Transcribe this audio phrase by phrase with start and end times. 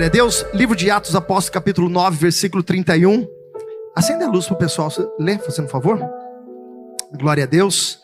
[0.00, 0.46] Glória a Deus.
[0.54, 3.28] Livro de Atos Apóstolos, capítulo 9, versículo 31.
[3.94, 6.00] Acende a luz para o pessoal ler, fazendo um favor.
[7.18, 7.98] Glória a Deus.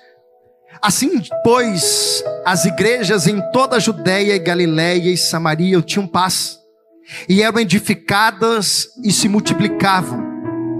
[0.82, 6.58] Assim, pois, as igrejas em toda a Judéia, Galiléia e Samaria tinham paz,
[7.26, 10.22] e eram edificadas e se multiplicavam,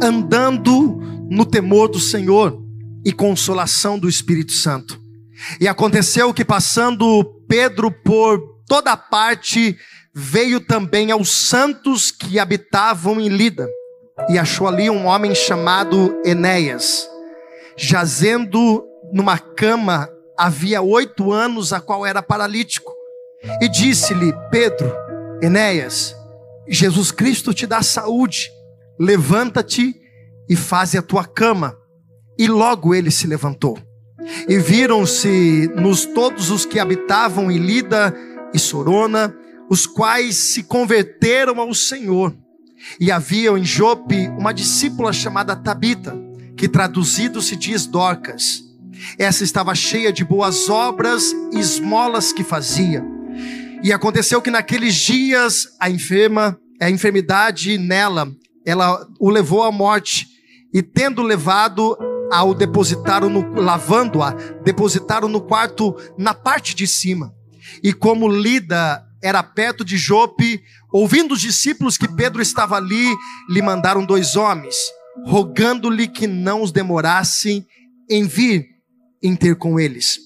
[0.02, 0.98] andando
[1.30, 2.62] no temor do Senhor
[3.06, 5.00] e consolação do Espírito Santo.
[5.58, 9.78] E aconteceu que, passando Pedro por toda parte,
[10.18, 13.68] veio também aos santos que habitavam em Lida,
[14.30, 17.06] e achou ali um homem chamado Enéas,
[17.76, 22.90] jazendo numa cama havia oito anos, a qual era paralítico.
[23.60, 24.90] E disse-lhe, Pedro,
[25.42, 26.16] Enéas,
[26.66, 28.50] Jesus Cristo te dá saúde,
[28.98, 29.94] levanta-te
[30.48, 31.76] e faze a tua cama.
[32.38, 33.78] E logo ele se levantou.
[34.48, 38.14] E viram-se nos todos os que habitavam em Lida
[38.54, 39.36] e Sorona,
[39.68, 42.36] os quais se converteram ao Senhor.
[43.00, 46.16] E havia em Jope uma discípula chamada Tabita,
[46.56, 48.64] que traduzido se diz Dorcas.
[49.18, 53.04] Essa estava cheia de boas obras e esmolas que fazia.
[53.82, 58.30] E aconteceu que naqueles dias a enferma, a enfermidade nela,
[58.64, 60.28] ela o levou à morte.
[60.72, 61.96] E tendo levado
[62.30, 64.32] ao depositaram no lavando-a,
[64.64, 67.32] depositaram no quarto na parte de cima.
[67.82, 70.62] E como Lida era perto de Jope,
[70.92, 73.14] ouvindo os discípulos que Pedro estava ali,
[73.48, 74.76] lhe mandaram dois homens,
[75.24, 77.66] rogando-lhe que não os demorassem
[78.08, 78.66] em vir
[79.22, 80.18] em ter com eles.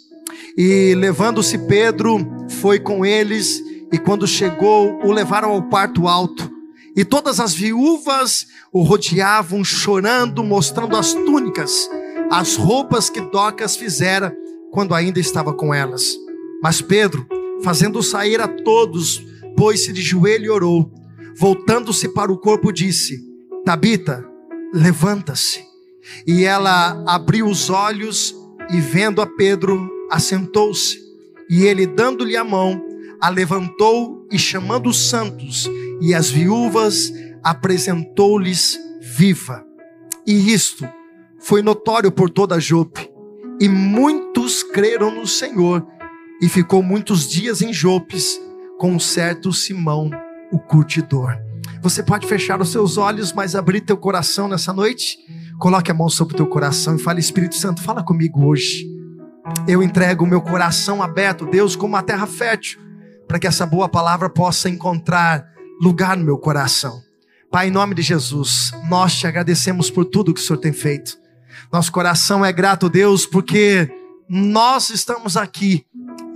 [0.57, 2.19] E levando-se Pedro,
[2.61, 6.51] foi com eles, e quando chegou, o levaram ao quarto alto.
[6.97, 11.89] E todas as viúvas o rodeavam, chorando, mostrando as túnicas,
[12.31, 14.37] as roupas que Docas fizera
[14.71, 16.17] quando ainda estava com elas.
[16.63, 17.27] Mas Pedro,
[17.63, 19.23] fazendo sair a todos,
[19.57, 20.93] pôs-se de joelho e orou.
[21.37, 23.19] Voltando-se para o corpo, disse:
[23.65, 24.25] Tabita,
[24.73, 25.65] levanta-se.
[26.27, 28.35] E ela abriu os olhos
[28.71, 30.99] e, vendo a Pedro, assentou-se.
[31.49, 32.83] E ele, dando-lhe a mão,
[33.21, 35.69] a levantou e, chamando os santos
[36.01, 37.13] e as viúvas,
[37.43, 39.65] apresentou-lhes viva.
[40.27, 40.89] E isto
[41.39, 43.11] foi notório por toda Jope.
[43.61, 45.87] E muitos creram no Senhor
[46.41, 48.41] e ficou muitos dias em Jopes
[48.79, 50.11] com um certo Simão,
[50.51, 51.37] o curtidor.
[51.83, 55.19] Você pode fechar os seus olhos, mas abrir teu coração nessa noite.
[55.59, 58.87] Coloque a mão sobre o teu coração e fale, Espírito Santo, fala comigo hoje.
[59.69, 62.81] Eu entrego o meu coração aberto, Deus, como uma terra fértil,
[63.27, 65.47] para que essa boa palavra possa encontrar
[65.81, 67.01] lugar no meu coração.
[67.51, 71.19] Pai, em nome de Jesus, nós te agradecemos por tudo que o Senhor tem feito.
[71.73, 73.91] Nosso coração é grato, Deus, porque
[74.29, 75.85] nós estamos aqui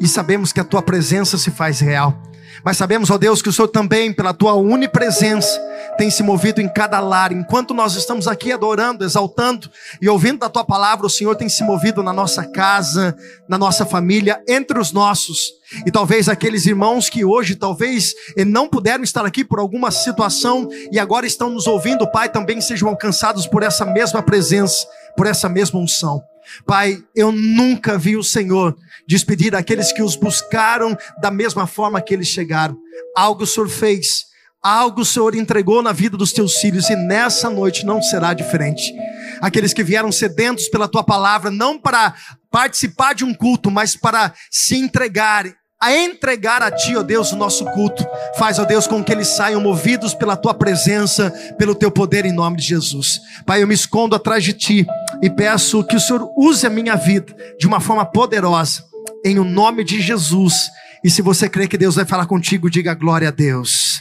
[0.01, 2.21] e sabemos que a tua presença se faz real.
[2.63, 5.61] Mas sabemos, ó Deus, que o Senhor também, pela tua unipresença,
[5.97, 7.33] tem se movido em cada lar.
[7.33, 11.65] Enquanto nós estamos aqui adorando, exaltando e ouvindo da tua palavra, o Senhor tem se
[11.65, 13.17] movido na nossa casa,
[13.49, 15.53] na nossa família, entre os nossos.
[15.85, 20.69] E talvez aqueles irmãos que hoje talvez eh, não puderam estar aqui por alguma situação
[20.91, 25.49] e agora estão nos ouvindo, Pai, também sejam alcançados por essa mesma presença, por essa
[25.49, 26.23] mesma unção.
[26.67, 32.15] Pai, eu nunca vi o Senhor despedir aqueles que os buscaram da mesma forma que
[32.15, 32.77] eles chegaram.
[33.17, 34.25] Algo o Senhor fez,
[34.63, 38.93] algo o Senhor entregou na vida dos teus filhos e nessa noite não será diferente.
[39.41, 42.15] Aqueles que vieram sedentos pela tua palavra, não para
[42.51, 45.47] participar de um culto, mas para se entregar
[45.85, 48.07] a entregar a Ti, ó Deus, o nosso culto.
[48.39, 52.33] Faz, ó Deus, com que eles saiam movidos pela Tua presença, pelo Teu poder, em
[52.33, 53.21] nome de Jesus.
[53.45, 54.87] Pai, eu me escondo atrás de Ti
[55.23, 58.85] e peço que o Senhor use a minha vida de uma forma poderosa,
[59.25, 60.69] em o nome de Jesus.
[61.03, 64.01] E se você crê que Deus vai falar contigo, diga glória a Deus.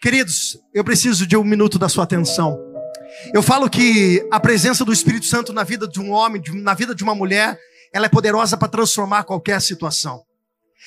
[0.00, 2.58] Queridos, eu preciso de um minuto da sua atenção.
[3.34, 6.94] Eu falo que a presença do Espírito Santo na vida de um homem, na vida
[6.94, 7.58] de uma mulher,
[7.92, 10.22] ela é poderosa para transformar qualquer situação.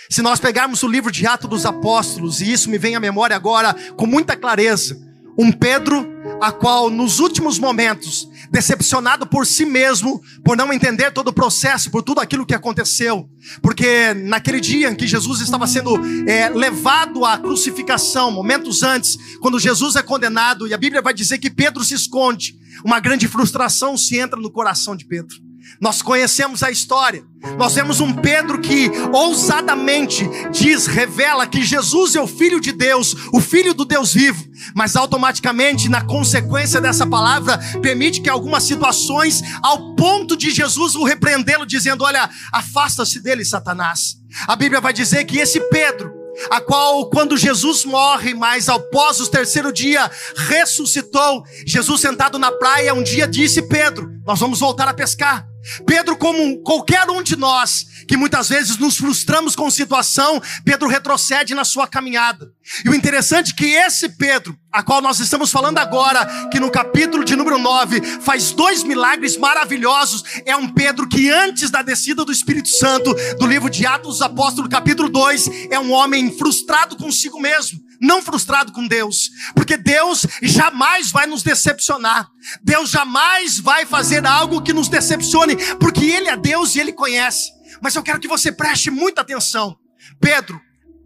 [0.10, 3.36] Se nós pegarmos o livro de Atos dos Apóstolos, e isso me vem à memória
[3.36, 4.98] agora com muita clareza,
[5.38, 6.08] um Pedro,
[6.42, 11.90] a qual nos últimos momentos, decepcionado por si mesmo, por não entender todo o processo,
[11.90, 13.28] por tudo aquilo que aconteceu,
[13.62, 15.96] porque naquele dia em que Jesus estava sendo
[16.28, 21.38] é, levado à crucificação, momentos antes, quando Jesus é condenado, e a Bíblia vai dizer
[21.40, 25.53] que Pedro se esconde, uma grande frustração se entra no coração de Pedro.
[25.80, 27.24] Nós conhecemos a história.
[27.58, 33.16] Nós vemos um Pedro que ousadamente diz, revela que Jesus é o Filho de Deus,
[33.34, 34.44] o Filho do Deus vivo,
[34.74, 41.04] mas automaticamente, na consequência dessa palavra, permite que algumas situações, ao ponto de Jesus o
[41.04, 44.16] repreendê-lo, dizendo: Olha, afasta-se dele, Satanás.
[44.48, 46.12] A Bíblia vai dizer que esse Pedro,
[46.50, 52.94] a qual, quando Jesus morre, mas após o terceiro dia ressuscitou, Jesus sentado na praia,
[52.94, 55.53] um dia disse: Pedro, nós vamos voltar a pescar.
[55.86, 61.56] Pedro, como qualquer um de nós, que muitas vezes nos frustramos com situação, Pedro retrocede
[61.56, 62.52] na sua caminhada.
[62.86, 66.72] E o interessante é que esse Pedro, a qual nós estamos falando agora, que no
[66.72, 72.26] capítulo de número 9 faz dois milagres maravilhosos, é um Pedro que antes da descida
[72.26, 76.96] do Espírito Santo, do livro de Atos dos Apóstolos, capítulo 2, é um homem frustrado
[76.96, 82.28] consigo mesmo não frustrado com Deus, porque Deus jamais vai nos decepcionar.
[82.62, 87.50] Deus jamais vai fazer algo que nos decepcione, porque Ele é Deus e Ele conhece.
[87.82, 89.78] Mas eu quero que você preste muita atenção.
[90.20, 90.60] Pedro,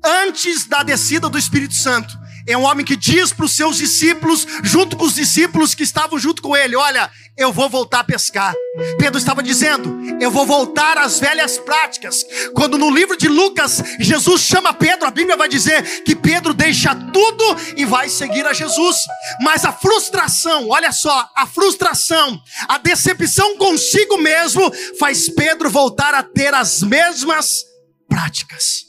[0.03, 2.17] antes da descida do Espírito Santo,
[2.47, 6.17] é um homem que diz para os seus discípulos, junto com os discípulos que estavam
[6.17, 8.53] junto com ele: Olha, eu vou voltar a pescar.
[8.97, 12.25] Pedro estava dizendo: Eu vou voltar às velhas práticas.
[12.55, 16.95] Quando no livro de Lucas, Jesus chama Pedro, a Bíblia vai dizer que Pedro deixa
[16.95, 17.43] tudo
[17.75, 18.95] e vai seguir a Jesus.
[19.41, 26.23] Mas a frustração, olha só, a frustração, a decepção consigo mesmo faz Pedro voltar a
[26.23, 27.65] ter as mesmas
[28.07, 28.86] práticas.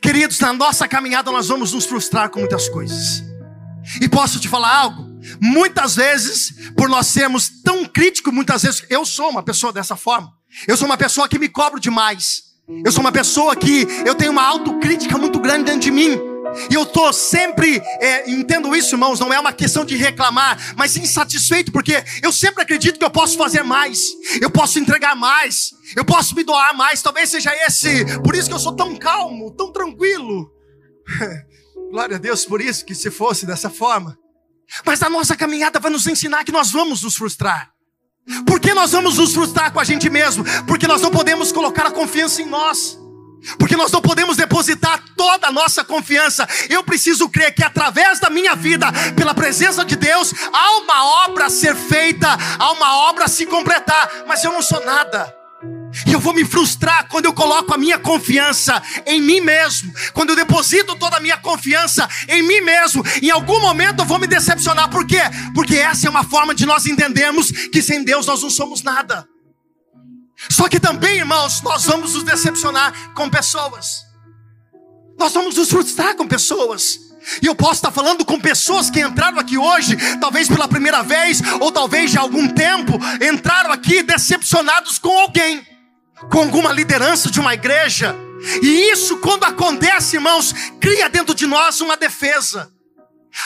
[0.00, 3.22] Queridos, na nossa caminhada nós vamos nos frustrar com muitas coisas.
[4.00, 5.08] E posso te falar algo?
[5.40, 10.32] Muitas vezes, por nós sermos tão críticos, muitas vezes, eu sou uma pessoa dessa forma.
[10.66, 12.42] Eu sou uma pessoa que me cobro demais.
[12.84, 16.18] Eu sou uma pessoa que eu tenho uma autocrítica muito grande dentro de mim.
[16.70, 20.96] E eu estou sempre, é, entendo isso, irmãos, não é uma questão de reclamar, mas
[20.96, 23.98] insatisfeito, porque eu sempre acredito que eu posso fazer mais,
[24.40, 27.02] eu posso entregar mais, eu posso me doar mais.
[27.02, 30.50] Talvez seja esse, por isso que eu sou tão calmo, tão tranquilo.
[31.90, 34.18] Glória a Deus por isso, que se fosse dessa forma.
[34.84, 37.72] Mas a nossa caminhada vai nos ensinar que nós vamos nos frustrar.
[38.46, 40.44] Por que nós vamos nos frustrar com a gente mesmo?
[40.66, 42.97] Porque nós não podemos colocar a confiança em nós.
[43.58, 46.46] Porque nós não podemos depositar toda a nossa confiança.
[46.68, 48.86] Eu preciso crer que através da minha vida,
[49.16, 53.46] pela presença de Deus, há uma obra a ser feita, há uma obra a se
[53.46, 54.24] completar.
[54.26, 55.34] Mas eu não sou nada.
[56.06, 59.92] E eu vou me frustrar quando eu coloco a minha confiança em mim mesmo.
[60.12, 63.04] Quando eu deposito toda a minha confiança em mim mesmo.
[63.22, 64.88] Em algum momento eu vou me decepcionar.
[64.90, 65.20] Por quê?
[65.54, 69.26] Porque essa é uma forma de nós entendermos que sem Deus nós não somos nada.
[70.50, 74.06] Só que também, irmãos, nós vamos nos decepcionar com pessoas.
[75.18, 77.00] Nós vamos nos frustrar com pessoas.
[77.42, 81.42] E eu posso estar falando com pessoas que entraram aqui hoje, talvez pela primeira vez,
[81.60, 85.66] ou talvez já há algum tempo, entraram aqui decepcionados com alguém,
[86.30, 88.14] com alguma liderança de uma igreja.
[88.62, 92.70] E isso, quando acontece, irmãos, cria dentro de nós uma defesa.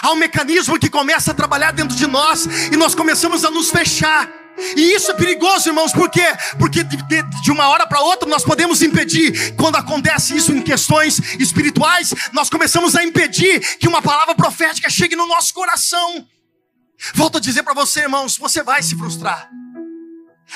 [0.02, 3.70] Há um mecanismo que começa a trabalhar dentro de nós e nós começamos a nos
[3.70, 4.41] fechar.
[4.76, 6.26] E isso é perigoso, irmãos, por quê?
[6.58, 11.18] Porque de, de, uma hora para outra nós podemos impedir, quando acontece isso em questões
[11.38, 16.26] espirituais, nós começamos a impedir que uma palavra profética chegue no nosso coração.
[17.14, 19.50] Volto a dizer para você, irmãos, você vai se frustrar.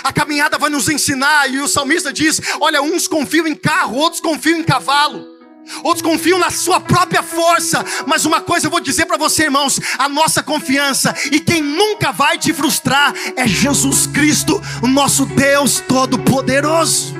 [0.02, 4.20] A caminhada vai nos ensinar, e o salmista diz: olha, uns confiam em carro, outros
[4.20, 5.35] confiam em cavalo.
[5.82, 9.80] Outros confiam na sua própria força, mas uma coisa eu vou dizer para você, irmãos:
[9.98, 15.80] a nossa confiança e quem nunca vai te frustrar é Jesus Cristo, o nosso Deus
[15.80, 17.15] Todo-Poderoso.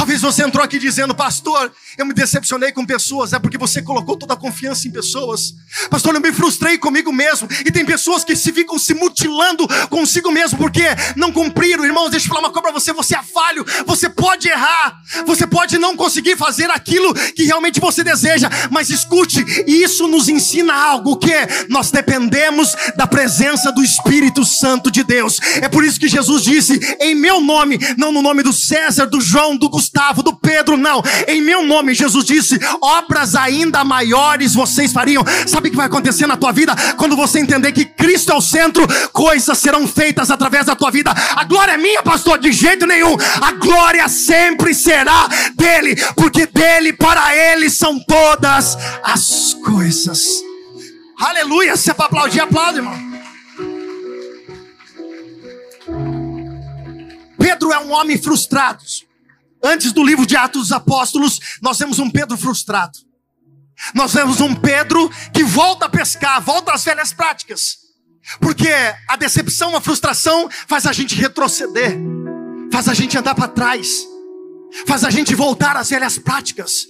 [0.00, 4.16] Talvez você entrou aqui dizendo, pastor, eu me decepcionei com pessoas, é porque você colocou
[4.16, 5.52] toda a confiança em pessoas.
[5.90, 7.46] Pastor, eu me frustrei comigo mesmo.
[7.66, 10.84] E tem pessoas que se ficam se mutilando consigo mesmo porque
[11.16, 11.84] não cumpriram.
[11.84, 15.46] Irmãos, deixa eu falar uma coisa para você: você é falho, você pode errar, você
[15.46, 18.48] pode não conseguir fazer aquilo que realmente você deseja.
[18.70, 21.34] Mas escute, isso nos ensina algo que
[21.68, 25.38] nós dependemos da presença do Espírito Santo de Deus.
[25.60, 29.20] É por isso que Jesus disse: em meu nome, não no nome do César, do
[29.20, 29.89] João, do Gustavo,
[30.22, 31.02] do Pedro, não.
[31.26, 35.24] Em meu nome, Jesus disse: obras ainda maiores vocês fariam.
[35.46, 36.74] Sabe o que vai acontecer na tua vida?
[36.96, 41.12] Quando você entender que Cristo é o centro, coisas serão feitas através da tua vida.
[41.36, 43.16] A glória é minha, pastor, de jeito nenhum.
[43.40, 50.20] A glória sempre será dele, porque dele para ele são todas as coisas.
[51.18, 51.76] Aleluia!
[51.76, 53.10] Se é para aplaudir, aplaude, irmão.
[57.38, 58.82] Pedro é um homem frustrado.
[59.62, 62.98] Antes do livro de Atos dos Apóstolos, nós temos um Pedro frustrado.
[63.94, 67.78] Nós vemos um Pedro que volta a pescar, volta às velhas práticas.
[68.40, 68.68] Porque
[69.08, 71.98] a decepção, a frustração faz a gente retroceder,
[72.72, 73.88] faz a gente andar para trás,
[74.86, 76.86] faz a gente voltar às velhas práticas.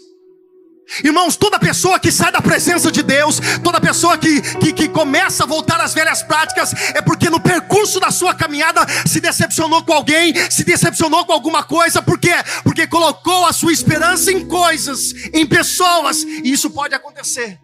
[1.05, 5.45] Irmãos, toda pessoa que sai da presença de Deus, toda pessoa que, que, que, começa
[5.45, 9.93] a voltar às velhas práticas, é porque no percurso da sua caminhada se decepcionou com
[9.93, 12.35] alguém, se decepcionou com alguma coisa, por quê?
[12.65, 17.59] Porque colocou a sua esperança em coisas, em pessoas, e isso pode acontecer.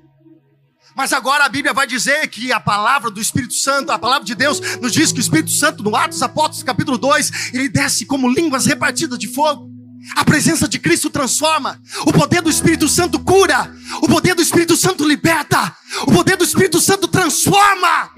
[0.96, 4.34] Mas agora a Bíblia vai dizer que a palavra do Espírito Santo, a palavra de
[4.34, 8.30] Deus, nos diz que o Espírito Santo, no Atos Apóstolos, capítulo 2, ele desce como
[8.30, 9.65] línguas repartidas de fogo.
[10.14, 11.80] A presença de Cristo transforma.
[12.06, 13.74] O poder do Espírito Santo cura.
[14.02, 15.74] O poder do Espírito Santo liberta.
[16.02, 18.10] O poder do Espírito Santo transforma.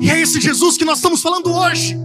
[0.00, 1.96] E é esse Jesus que nós estamos falando hoje.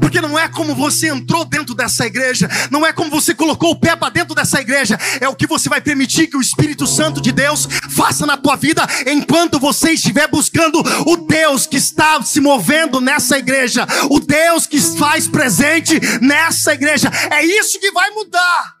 [0.00, 3.78] Porque não é como você entrou dentro dessa igreja, não é como você colocou o
[3.78, 7.20] pé para dentro dessa igreja, é o que você vai permitir que o Espírito Santo
[7.20, 12.40] de Deus faça na tua vida enquanto você estiver buscando o Deus que está se
[12.40, 17.10] movendo nessa igreja, o Deus que faz presente nessa igreja.
[17.30, 18.73] É isso que vai mudar.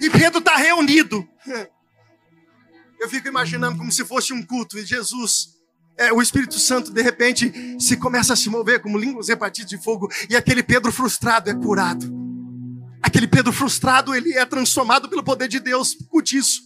[0.00, 1.28] E Pedro está reunido.
[2.98, 5.60] Eu fico imaginando como se fosse um culto e Jesus
[6.00, 9.76] é, o Espírito Santo de repente se começa a se mover como línguas repartidas de
[9.76, 12.10] fogo e aquele Pedro frustrado é curado.
[13.02, 15.96] Aquele Pedro frustrado, ele é transformado pelo poder de Deus.
[16.00, 16.62] Escute isso.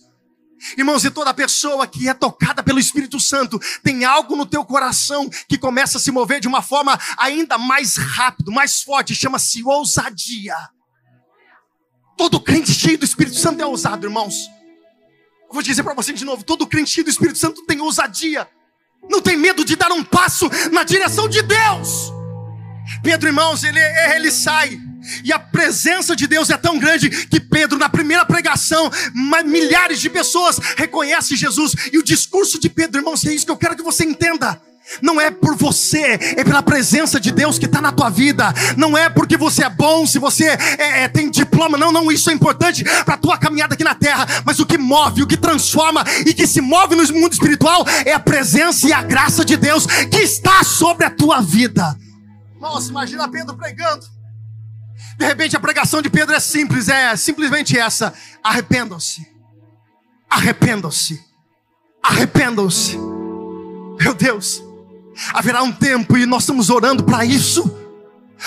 [0.79, 5.29] Irmãos, e toda pessoa que é tocada pelo Espírito Santo tem algo no teu coração
[5.49, 10.57] que começa a se mover de uma forma ainda mais rápido, mais forte, chama-se ousadia.
[12.17, 14.49] Todo crente cheio do Espírito Santo é ousado, irmãos.
[15.51, 18.49] Vou dizer para você de novo: todo crente cheio do Espírito Santo tem ousadia.
[19.11, 22.13] Não tem medo de dar um passo na direção de Deus.
[23.03, 23.81] Pedro, irmãos, ele,
[24.15, 24.81] ele sai.
[25.23, 28.91] E a presença de Deus é tão grande que Pedro, na primeira pregação,
[29.45, 31.75] milhares de pessoas reconhecem Jesus.
[31.93, 34.61] E o discurso de Pedro, irmãos, é isso que eu quero que você entenda.
[35.03, 38.53] Não é por você, é pela presença de Deus que está na tua vida.
[38.77, 40.45] Não é porque você é bom, se você
[40.79, 41.79] é, é, tem diploma.
[41.79, 44.27] Não, não, isso é importante para a tua caminhada aqui na terra.
[44.45, 48.13] Mas o que move, o que transforma e que se move no mundo espiritual é
[48.13, 51.97] a presença e a graça de Deus que está sobre a tua vida.
[52.61, 54.07] Nossa, imagina Pedro pregando.
[55.19, 58.13] De repente a pregação de Pedro é simples, é simplesmente essa:
[58.43, 59.27] arrependam-se,
[60.29, 61.21] arrependam-se,
[62.03, 62.99] arrependam-se.
[63.99, 64.74] Meu Deus.
[65.33, 67.85] Haverá um tempo e nós estamos orando para isso.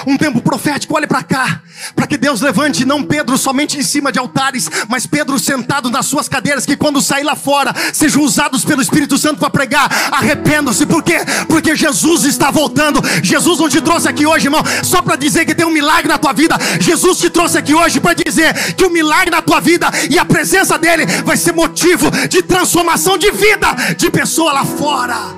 [0.06, 1.62] Um tempo profético, olhe para cá,
[1.96, 6.06] para que Deus levante não Pedro somente em cima de altares, mas Pedro sentado nas
[6.06, 9.90] suas cadeiras, que quando sair lá fora, sejam usados pelo Espírito Santo para pregar.
[10.12, 11.18] Arrependam-se, por quê?
[11.48, 13.02] Porque Jesus está voltando.
[13.24, 16.18] Jesus não te trouxe aqui hoje, irmão, só para dizer que tem um milagre na
[16.20, 16.58] tua vida.
[16.80, 20.26] Jesus te trouxe aqui hoje para dizer que o milagre na tua vida e a
[20.26, 25.37] presença dele vai ser motivo de transformação de vida de pessoa lá fora.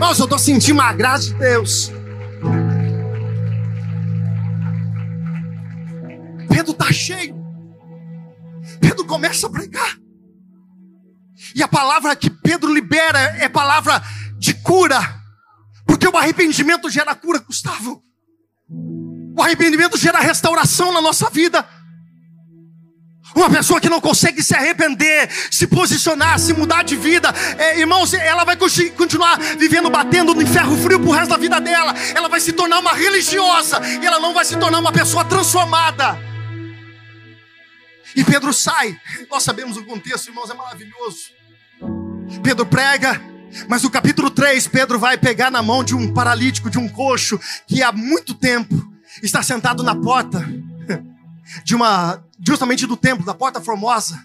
[0.00, 1.92] Irmãos, eu estou sentindo uma graça de Deus.
[6.48, 7.36] Pedro está cheio.
[8.80, 9.98] Pedro começa a pregar.
[11.54, 14.02] E a palavra que Pedro libera é palavra
[14.38, 14.98] de cura.
[15.84, 18.02] Porque o arrependimento gera cura, Gustavo.
[19.36, 21.62] O arrependimento gera restauração na nossa vida.
[23.34, 28.12] Uma pessoa que não consegue se arrepender, se posicionar, se mudar de vida, é, irmãos,
[28.12, 31.94] ela vai continuar vivendo batendo no ferro frio pro resto da vida dela.
[32.14, 36.18] Ela vai se tornar uma religiosa e ela não vai se tornar uma pessoa transformada.
[38.16, 38.98] E Pedro sai.
[39.30, 41.30] Nós sabemos o contexto, irmãos, é maravilhoso.
[42.42, 43.20] Pedro prega,
[43.68, 47.38] mas no capítulo 3, Pedro vai pegar na mão de um paralítico, de um coxo,
[47.66, 48.90] que há muito tempo
[49.22, 50.44] está sentado na porta
[51.64, 54.18] de uma justamente do templo, da porta formosa.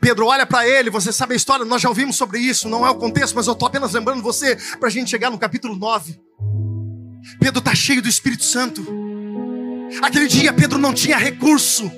[0.00, 2.90] Pedro olha para ele, você sabe a história, nós já ouvimos sobre isso, não é
[2.90, 6.18] o contexto, mas eu estou apenas lembrando você para a gente chegar no capítulo 9.
[7.38, 8.84] Pedro está cheio do Espírito Santo.
[10.02, 11.90] Aquele dia Pedro não tinha recurso.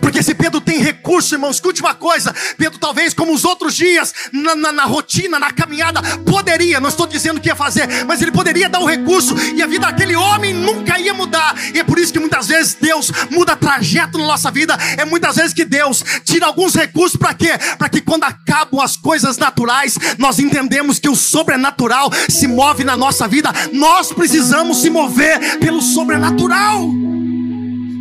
[0.00, 4.14] Porque se Pedro tem recurso, irmão, escute uma coisa: Pedro, talvez, como os outros dias,
[4.32, 8.30] na, na, na, rotina, na caminhada, poderia, não estou dizendo que ia fazer, mas ele
[8.30, 11.56] poderia dar o recurso e a vida daquele homem nunca ia mudar.
[11.74, 14.76] E é por isso que muitas vezes Deus muda trajeto na nossa vida.
[14.96, 17.52] É muitas vezes que Deus tira alguns recursos para quê?
[17.76, 22.96] Para que quando acabam as coisas naturais, nós entendemos que o sobrenatural se move na
[22.96, 23.52] nossa vida.
[23.72, 26.88] Nós precisamos se mover pelo sobrenatural.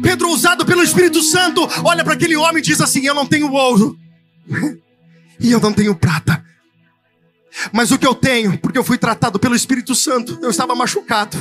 [0.02, 3.52] Pedro, usado pelo Espírito Santo, olha para aquele homem e diz assim: Eu não tenho
[3.52, 3.98] ouro,
[5.40, 6.44] e eu não tenho prata,
[7.72, 11.38] mas o que eu tenho, porque eu fui tratado pelo Espírito Santo, eu estava machucado,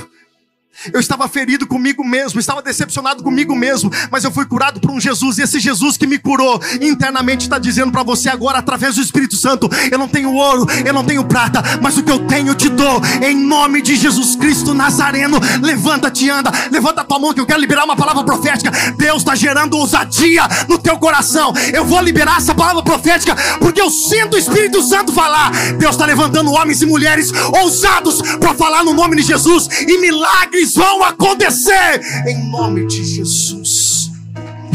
[0.92, 4.98] Eu estava ferido comigo mesmo, estava decepcionado comigo mesmo, mas eu fui curado por um
[4.98, 9.02] Jesus, e esse Jesus que me curou internamente está dizendo para você agora, através do
[9.02, 12.48] Espírito Santo: eu não tenho ouro, eu não tenho prata, mas o que eu tenho
[12.48, 15.38] eu te dou, em nome de Jesus Cristo Nazareno.
[15.62, 18.70] Levanta-te anda, levanta a tua mão que eu quero liberar uma palavra profética.
[18.96, 21.52] Deus está gerando ousadia no teu coração.
[21.72, 25.50] Eu vou liberar essa palavra profética, porque eu sinto o Espírito Santo falar.
[25.78, 27.30] Deus está levantando homens e mulheres
[27.62, 34.10] ousados para falar no nome de Jesus, e milagres vão acontecer em nome de Jesus.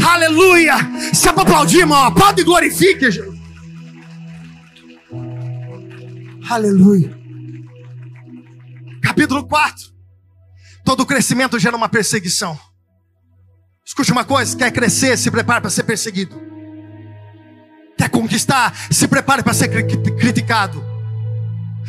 [0.04, 0.74] Aleluia!
[1.12, 3.06] Se é para aplaudir, irmão, aplaude e glorifique.
[6.48, 7.18] Aleluia.
[9.02, 9.86] Capítulo 4.
[10.84, 12.56] Todo crescimento gera uma perseguição.
[13.84, 16.40] Escute uma coisa: quer crescer, se prepare para ser perseguido.
[17.98, 20.84] Quer conquistar, se prepare para ser criticado.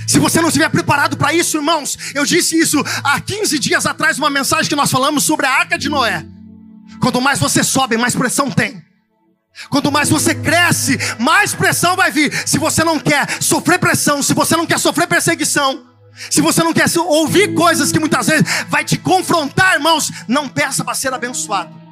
[0.05, 4.17] Se você não estiver preparado para isso, irmãos, eu disse isso há 15 dias atrás,
[4.17, 6.25] uma mensagem que nós falamos sobre a arca de Noé.
[6.99, 8.85] Quanto mais você sobe, mais pressão tem.
[9.69, 12.31] Quanto mais você cresce, mais pressão vai vir.
[12.47, 15.83] Se você não quer sofrer pressão, se você não quer sofrer perseguição,
[16.29, 20.83] se você não quer ouvir coisas que muitas vezes vai te confrontar, irmãos, não peça
[20.83, 21.86] para ser abençoado.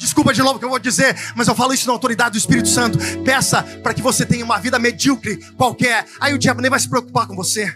[0.00, 2.70] Desculpa de novo que eu vou dizer, mas eu falo isso na autoridade do Espírito
[2.70, 2.98] Santo.
[3.22, 6.06] Peça para que você tenha uma vida medíocre qualquer.
[6.18, 7.70] Aí o diabo nem vai se preocupar com você.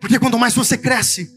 [0.00, 1.28] Porque quanto mais você cresce,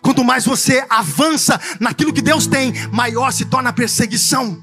[0.00, 4.58] quanto mais você avança naquilo que Deus tem, maior se torna a perseguição.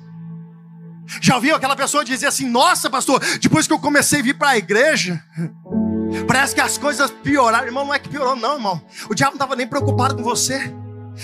[1.22, 4.50] Já ouviu aquela pessoa dizer assim: Nossa, pastor, depois que eu comecei a vir para
[4.50, 5.24] a igreja,
[6.28, 7.68] parece que as coisas pioraram.
[7.68, 8.82] Irmão, não é que piorou, não, irmão.
[9.08, 10.74] O diabo não estava nem preocupado com você.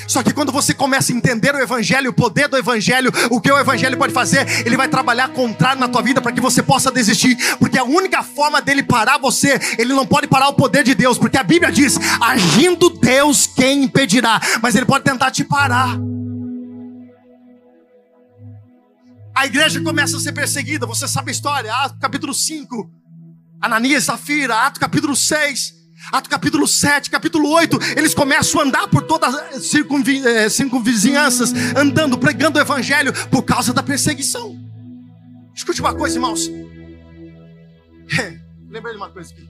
[0.07, 3.51] Só que quando você começa a entender o Evangelho, o poder do Evangelho, o que
[3.51, 6.91] o Evangelho pode fazer, ele vai trabalhar contrário na tua vida para que você possa
[6.91, 10.93] desistir, porque a única forma dele parar você, ele não pode parar o poder de
[10.93, 14.39] Deus, porque a Bíblia diz: agindo Deus, quem impedirá?
[14.61, 15.97] Mas ele pode tentar te parar.
[19.35, 22.89] A igreja começa a ser perseguida, você sabe a história, Atos capítulo 5,
[23.61, 25.84] Ananias e Safira, Atos capítulo 6.
[26.12, 32.17] Ato capítulo 7, capítulo 8, eles começam a andar por todas as eh, circunvizinhanças, andando,
[32.17, 34.55] pregando o evangelho por causa da perseguição.
[35.53, 36.47] Escute uma coisa, irmãos.
[38.69, 39.50] lembrei de uma coisa aqui.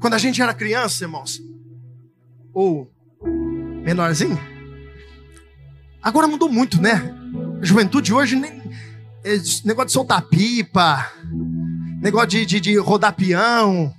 [0.00, 1.40] Quando a gente era criança, irmãos,
[2.52, 2.90] ou
[3.84, 4.38] menorzinho,
[6.02, 7.14] agora mudou muito, né?
[7.62, 8.60] A juventude hoje, nem,
[9.64, 11.10] negócio de soltar pipa,
[12.00, 13.94] negócio de, de, de rodar peão,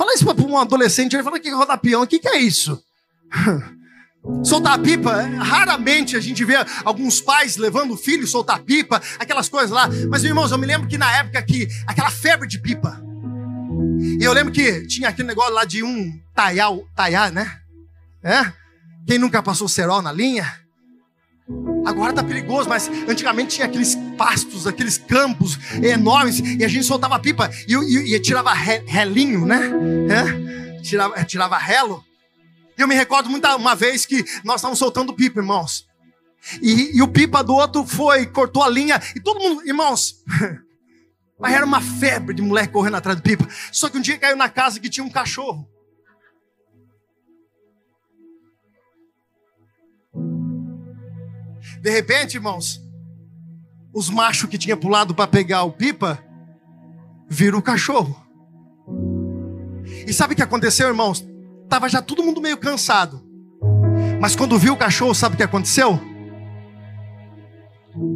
[0.00, 2.82] Fala isso para um adolescente, ele fala que rodar peão, o que, que é isso?
[4.42, 6.54] Soltar pipa, raramente a gente vê
[6.86, 9.90] alguns pais levando o filho soltar pipa, aquelas coisas lá.
[10.08, 12.98] Mas, irmãos, eu me lembro que na época que aquela febre de pipa.
[14.18, 17.58] E eu lembro que tinha aquele negócio lá de um taiar, taiar, né?
[18.22, 18.50] É?
[19.06, 20.50] Quem nunca passou cerol na linha?
[21.84, 27.18] Agora tá perigoso, mas antigamente tinha aqueles pastos, aqueles campos enormes, e a gente soltava
[27.18, 29.58] pipa e, e, e tirava re, relinho, né?
[30.10, 30.80] É?
[30.82, 32.04] Tirava, é, tirava relo.
[32.76, 35.88] E eu me recordo muita uma vez que nós estávamos soltando pipa, irmãos.
[36.60, 40.22] E, e o pipa do outro foi, cortou a linha, e todo mundo, irmãos,
[41.40, 43.48] mas era uma febre de moleque correndo atrás do pipa.
[43.72, 45.66] Só que um dia caiu na casa que tinha um cachorro.
[51.80, 52.89] De repente, irmãos,
[53.92, 56.22] os machos que tinha pulado para pegar o pipa,
[57.28, 58.24] viram o cachorro.
[60.06, 61.26] E sabe o que aconteceu, irmãos?
[61.68, 63.24] Tava já todo mundo meio cansado.
[64.20, 65.98] Mas quando viu o cachorro, sabe o que aconteceu?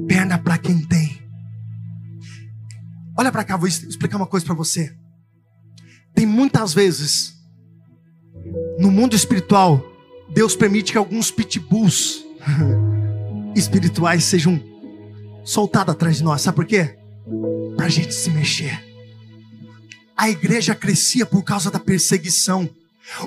[0.07, 1.23] Perna para quem tem.
[3.17, 4.95] Olha para cá, vou explicar uma coisa para você.
[6.15, 7.35] Tem muitas vezes
[8.79, 9.83] no mundo espiritual,
[10.29, 12.25] Deus permite que alguns pitbulls
[13.55, 14.61] espirituais sejam
[15.45, 16.43] soltados atrás de nós.
[16.43, 16.97] Sabe por quê?
[17.77, 18.83] Para a gente se mexer.
[20.17, 22.69] A igreja crescia por causa da perseguição.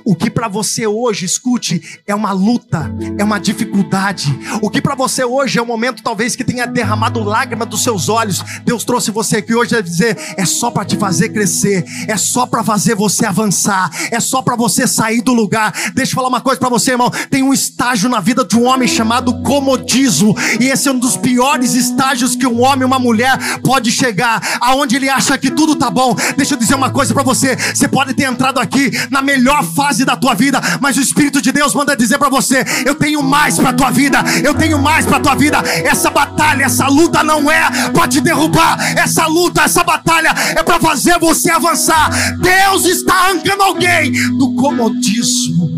[0.04, 4.38] O que para você hoje, escute, é uma luta, é uma dificuldade.
[4.62, 8.10] O que para você hoje é um momento talvez que tenha derramado lágrima dos seus
[8.10, 8.44] olhos.
[8.64, 12.46] Deus trouxe você aqui hoje a dizer, é só para te fazer crescer, é só
[12.46, 15.74] para fazer você avançar, é só para você sair do lugar.
[15.94, 17.12] Deixa eu falar uma coisa para você, irmão.
[17.30, 21.16] Tem um estágio na vida de um homem chamado comodismo, e esse é um dos
[21.16, 25.90] piores estágios que um homem, uma mulher pode chegar, aonde ele acha que tudo tá
[25.90, 26.16] bom.
[26.36, 27.56] Deixa eu dizer uma coisa para você.
[27.56, 31.52] Você pode ter entrado aqui na melhor fase da tua vida, mas o Espírito de
[31.52, 35.20] Deus manda dizer para você: eu tenho mais para tua vida, eu tenho mais para
[35.20, 35.58] tua vida.
[35.84, 40.80] Essa batalha, essa luta não é para te derrubar, essa luta, essa batalha é para
[40.80, 42.10] fazer você avançar.
[42.40, 45.78] Deus está arrancando alguém do comodismo.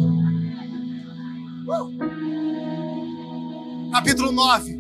[3.92, 4.80] capítulo 9.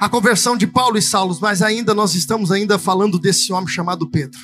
[0.00, 4.08] A conversão de Paulo e Saulo, mas ainda nós estamos ainda falando desse homem chamado
[4.08, 4.38] Pedro.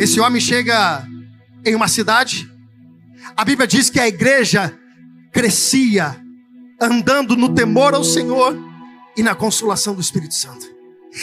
[0.00, 1.06] Esse homem chega
[1.68, 2.50] em uma cidade.
[3.36, 4.76] A Bíblia diz que a igreja
[5.32, 6.20] crescia
[6.80, 8.56] andando no temor ao Senhor
[9.16, 10.66] e na consolação do Espírito Santo.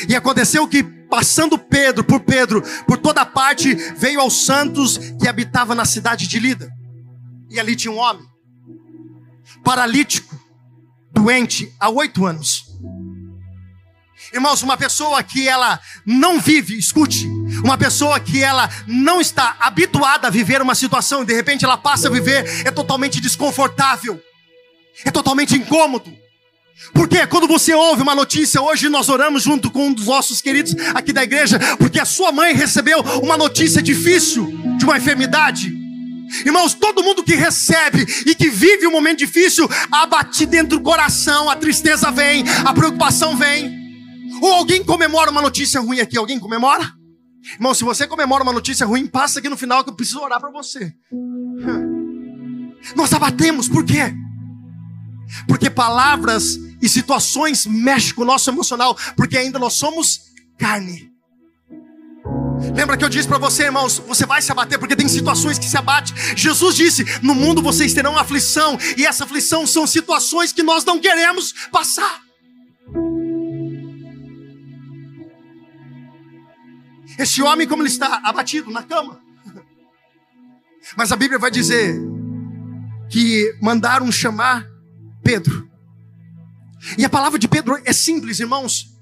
[0.08, 5.74] E aconteceu que passando Pedro por Pedro, por toda parte, veio aos santos que habitava
[5.74, 6.70] na cidade de Lida.
[7.50, 8.26] E ali tinha um homem
[9.64, 10.38] paralítico,
[11.12, 12.66] doente há oito anos.
[14.34, 17.28] Irmãos, uma pessoa que ela não vive, escute,
[17.64, 21.78] uma pessoa que ela não está habituada a viver uma situação e de repente ela
[21.78, 24.22] passa a viver, é totalmente desconfortável,
[25.04, 26.12] é totalmente incômodo.
[26.94, 30.76] Porque quando você ouve uma notícia, hoje nós oramos junto com um dos nossos queridos
[30.94, 34.46] aqui da igreja, porque a sua mãe recebeu uma notícia difícil
[34.78, 35.74] de uma enfermidade.
[36.46, 41.50] Irmãos, todo mundo que recebe e que vive um momento difícil, abate dentro do coração,
[41.50, 43.86] a tristeza vem, a preocupação vem.
[44.42, 46.18] Ou alguém comemora uma notícia ruim aqui?
[46.18, 46.92] Alguém comemora?
[47.54, 50.40] Irmão, se você comemora uma notícia ruim, passa aqui no final que eu preciso orar
[50.40, 50.94] para você.
[52.96, 54.14] Nós abatemos, por quê?
[55.48, 60.22] Porque palavras e situações mexem com o nosso emocional, porque ainda nós somos
[60.58, 61.12] carne.
[62.76, 65.66] Lembra que eu disse para você, irmãos, você vai se abater porque tem situações que
[65.66, 66.14] se abate.
[66.36, 71.00] Jesus disse: "No mundo vocês terão aflição", e essa aflição são situações que nós não
[71.00, 72.25] queremos passar.
[77.18, 79.20] Esse homem, como ele está abatido na cama.
[80.98, 82.00] Mas a Bíblia vai dizer
[83.10, 84.66] que mandaram chamar
[85.24, 85.70] Pedro.
[86.98, 88.94] E a palavra de Pedro é simples, irmãos.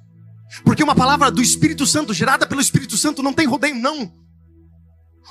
[0.63, 4.22] Porque uma palavra do Espírito Santo, gerada pelo Espírito Santo, não tem rodeio, não.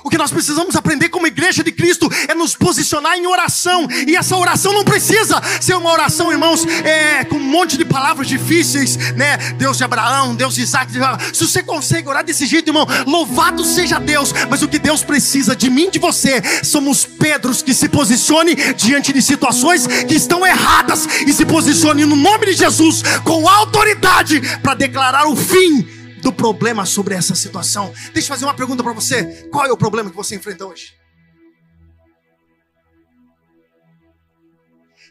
[0.03, 3.87] O que nós precisamos aprender como igreja de Cristo é nos posicionar em oração.
[4.05, 8.27] E essa oração não precisa ser uma oração, irmãos, é, com um monte de palavras
[8.27, 9.37] difíceis, né?
[9.57, 10.91] Deus de Abraão, Deus de Isaac.
[11.33, 14.33] Se você consegue orar desse jeito, irmão, louvado seja Deus.
[14.49, 19.13] Mas o que Deus precisa de mim, de você, somos Pedros que se posicione diante
[19.13, 24.73] de situações que estão erradas e se posicione no nome de Jesus com autoridade para
[24.73, 25.92] declarar o fim
[26.23, 27.93] do problema sobre essa situação.
[28.13, 30.95] Deixa eu fazer uma pergunta para você: qual é o problema que você enfrenta hoje?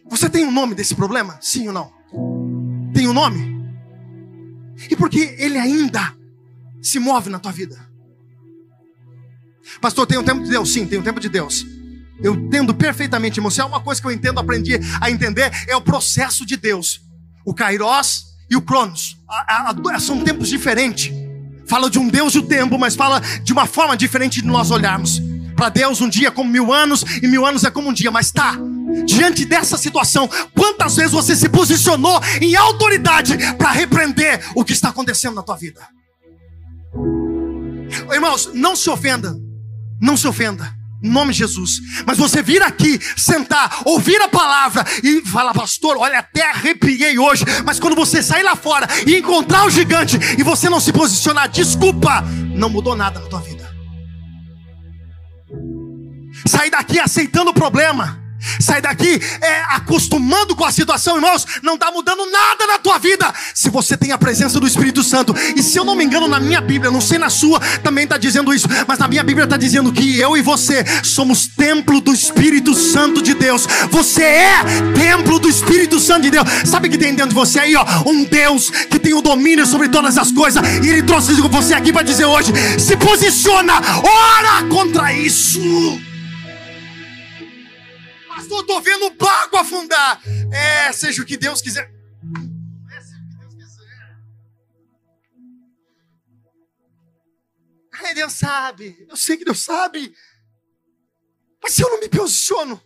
[0.06, 1.38] Você tem um nome desse problema?
[1.40, 1.92] Sim ou não?
[2.92, 3.62] Tem um nome?
[4.90, 6.16] E por que ele ainda
[6.80, 7.88] se move na tua vida?
[9.80, 10.72] Pastor, tem um tempo de Deus?
[10.72, 11.64] Sim, tem um tempo de Deus.
[12.20, 13.50] Eu entendo perfeitamente, irmão.
[13.50, 17.00] Se é uma coisa que eu entendo, aprendi a entender, é o processo de Deus.
[17.44, 19.16] O Kairos e o Cronos.
[20.00, 21.10] São tempos diferentes.
[21.66, 24.70] Fala de um Deus e o tempo, mas fala de uma forma diferente de nós
[24.70, 25.22] olharmos.
[25.56, 28.10] Para Deus, um dia é como mil anos, e mil anos é como um dia.
[28.10, 28.58] Mas tá,
[29.06, 34.90] diante dessa situação, quantas vezes você se posicionou em autoridade para repreender o que está
[34.90, 35.80] acontecendo na tua vida?
[38.12, 39.34] Irmãos, não se ofenda.
[39.98, 40.74] Não se ofenda.
[41.02, 41.80] Em nome de Jesus.
[42.06, 47.44] Mas você vir aqui, sentar, ouvir a palavra e falar, pastor, olha, até arrepiei hoje.
[47.64, 51.48] Mas quando você sair lá fora e encontrar o gigante e você não se posicionar,
[51.48, 52.22] desculpa,
[52.54, 53.68] não mudou nada na tua vida.
[56.46, 58.21] Sair daqui aceitando o problema
[58.60, 61.46] Sai daqui é, acostumando com a situação, irmãos.
[61.62, 63.32] Não está mudando nada na tua vida.
[63.54, 65.34] Se você tem a presença do Espírito Santo.
[65.56, 68.16] E se eu não me engano, na minha Bíblia, não sei na sua, também está
[68.16, 68.68] dizendo isso.
[68.86, 73.22] Mas na minha Bíblia está dizendo que eu e você somos templo do Espírito Santo
[73.22, 73.66] de Deus.
[73.90, 74.60] Você é
[74.94, 76.46] templo do Espírito Santo de Deus.
[76.64, 79.88] Sabe que tem dentro de você aí, ó, um Deus que tem o domínio sobre
[79.88, 80.62] todas as coisas.
[80.82, 86.00] E Ele trouxe você aqui para dizer hoje: se posiciona, ora contra isso
[88.52, 90.20] pastor, estou vendo o barco afundar.
[90.52, 91.90] É, seja o que Deus quiser.
[92.94, 94.18] É, seja o que Deus quiser.
[98.04, 99.06] Ai, Deus sabe.
[99.08, 100.14] Eu sei que Deus sabe.
[101.62, 102.80] Mas se eu não me posiciono.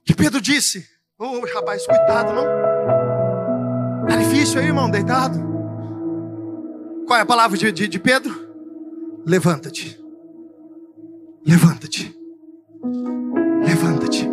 [0.00, 0.88] O que Pedro disse?
[1.18, 2.44] Ô oh, rapaz, cuidado, não?
[4.06, 5.38] Tá difícil aí, irmão, deitado.
[7.06, 8.34] Qual é a palavra de, de, de Pedro?
[9.24, 9.98] Levanta-te.
[11.46, 12.23] Levanta-te.
[13.64, 14.28] Levanta-te.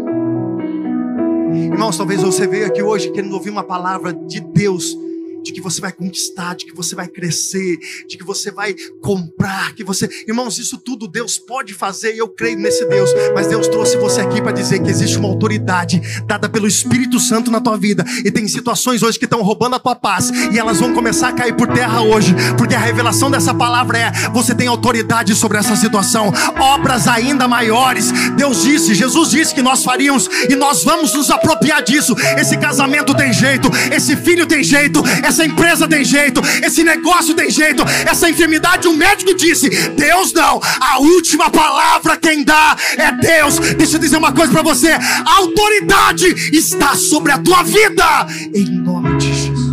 [1.53, 4.95] Irmãos, talvez você veio aqui hoje querendo ouvir uma palavra de Deus
[5.43, 7.77] de que você vai conquistar, de que você vai crescer,
[8.07, 12.27] de que você vai comprar, que você, irmãos, isso tudo Deus pode fazer e eu
[12.27, 16.49] creio nesse Deus, mas Deus trouxe você aqui para dizer que existe uma autoridade dada
[16.49, 19.95] pelo Espírito Santo na tua vida e tem situações hoje que estão roubando a tua
[19.95, 23.97] paz e elas vão começar a cair por terra hoje, porque a revelação dessa palavra
[23.97, 28.11] é: você tem autoridade sobre essa situação, obras ainda maiores.
[28.35, 32.15] Deus disse, Jesus disse que nós faríamos e nós vamos nos apropriar disso.
[32.37, 37.49] Esse casamento tem jeito, esse filho tem jeito, essa empresa tem jeito, esse negócio tem
[37.49, 43.59] jeito, essa enfermidade, o médico disse: Deus não, a última palavra quem dá é Deus.
[43.75, 48.65] Deixa eu dizer uma coisa para você: a autoridade está sobre a tua vida, em
[48.65, 49.71] nome de Jesus.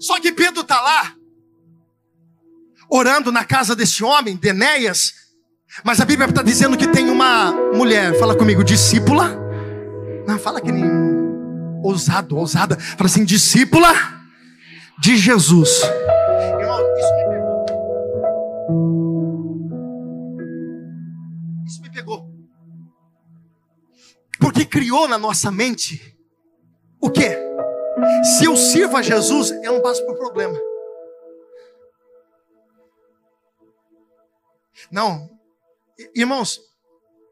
[0.00, 1.12] Só que Pedro está lá,
[2.88, 5.12] orando na casa desse homem, Denéias,
[5.84, 9.36] mas a Bíblia está dizendo que tem uma mulher, fala comigo, discípula.
[10.26, 11.07] Não, fala que nem
[11.82, 12.78] ousado, ousada.
[12.78, 13.88] Fala assim, discípula
[14.98, 15.82] de Jesus.
[16.58, 17.66] Irmão, isso me pegou.
[21.66, 22.30] Isso me pegou.
[24.38, 26.16] Porque criou na nossa mente
[27.00, 27.38] o quê?
[28.38, 30.58] Se eu sirvo a Jesus, eu não passo por problema.
[34.90, 35.28] Não,
[36.14, 36.60] Irmãos,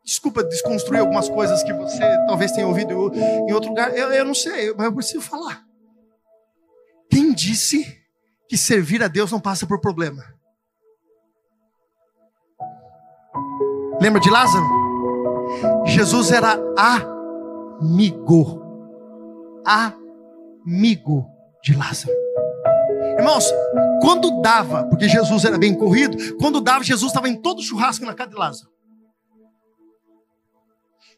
[0.07, 3.93] desculpa desconstruir algumas coisas que você talvez tenha ouvido em outro lugar.
[3.97, 5.65] Eu, eu não sei, mas eu preciso falar.
[7.11, 7.85] Quem disse
[8.49, 10.23] que servir a Deus não passa por problema?
[14.01, 14.65] Lembra de Lázaro?
[15.87, 18.63] Jesus era amigo.
[19.65, 21.27] Amigo
[21.65, 22.15] de Lázaro.
[23.19, 23.51] Irmãos,
[24.01, 28.15] quando dava, porque Jesus era bem corrido, quando dava, Jesus estava em todo churrasco na
[28.15, 28.76] casa de Lázaro.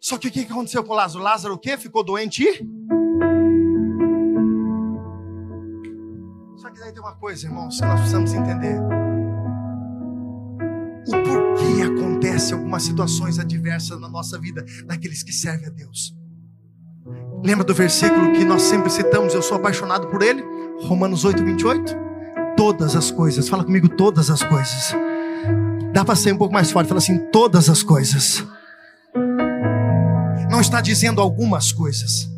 [0.00, 1.24] Só que o que aconteceu com Lázaro?
[1.24, 1.76] Lázaro o quê?
[1.76, 2.44] Ficou doente.
[6.56, 8.78] Só que daí tem uma coisa, irmãos, que nós precisamos entender.
[11.06, 16.14] O porquê acontece algumas situações adversas na nossa vida daqueles que servem a Deus.
[17.42, 20.44] Lembra do versículo que nós sempre citamos, eu sou apaixonado por ele?
[20.82, 21.96] Romanos 8, 28.
[22.56, 24.94] Todas as coisas, fala comigo, todas as coisas.
[25.92, 28.44] Dá para ser um pouco mais forte, fala assim: todas as coisas.
[30.50, 32.28] Não está dizendo algumas coisas,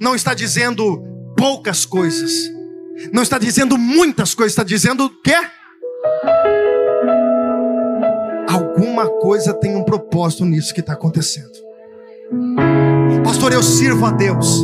[0.00, 1.02] não está dizendo
[1.36, 2.32] poucas coisas,
[3.12, 5.36] não está dizendo muitas coisas, está dizendo o quê?
[8.48, 11.52] Alguma coisa tem um propósito nisso que está acontecendo.
[13.24, 14.62] Pastor, eu sirvo a Deus.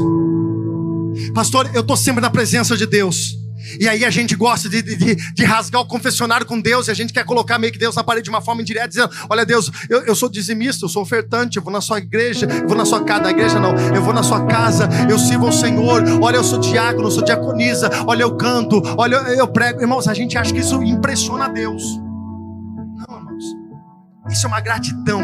[1.34, 3.43] Pastor, eu estou sempre na presença de Deus.
[3.81, 6.94] E aí a gente gosta de, de, de, rasgar o confessionário com Deus, e a
[6.94, 9.70] gente quer colocar meio que Deus na parede de uma forma indireta, dizendo: Olha, Deus,
[9.88, 12.85] eu, eu sou dizimista, eu sou ofertante, eu vou na sua igreja, eu vou na
[12.85, 16.37] sua casa, na igreja não, eu vou na sua casa, eu sirvo ao Senhor, olha,
[16.37, 19.81] eu sou diácono, eu sou diaconisa, olha, eu canto, olha, eu, eu prego.
[19.81, 21.83] Irmãos, a gente acha que isso impressiona Deus.
[23.09, 23.44] Não, irmãos,
[24.31, 25.22] isso é uma gratidão,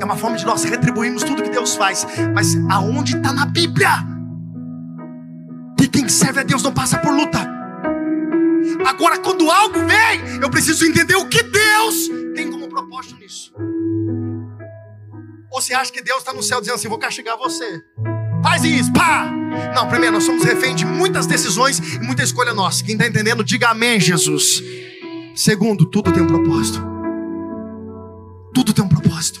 [0.00, 4.18] é uma forma de nós retribuirmos tudo que Deus faz, mas aonde está na Bíblia?
[5.98, 7.57] quem serve a Deus não passa por luta.
[8.86, 13.52] Agora, quando algo vem, eu preciso entender o que Deus tem como propósito nisso.
[15.50, 17.82] Ou você acha que Deus está no céu dizendo assim: vou castigar você?
[18.42, 19.30] Faz isso, pá!
[19.74, 22.84] Não, primeiro, nós somos refém de muitas decisões e muita escolha nossa.
[22.84, 24.62] Quem está entendendo, diga amém, Jesus.
[25.34, 26.80] Segundo, tudo tem um propósito.
[28.54, 29.40] Tudo tem um propósito.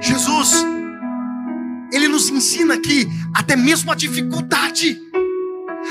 [0.00, 0.64] Jesus
[1.92, 5.00] ele nos ensina que até mesmo a dificuldade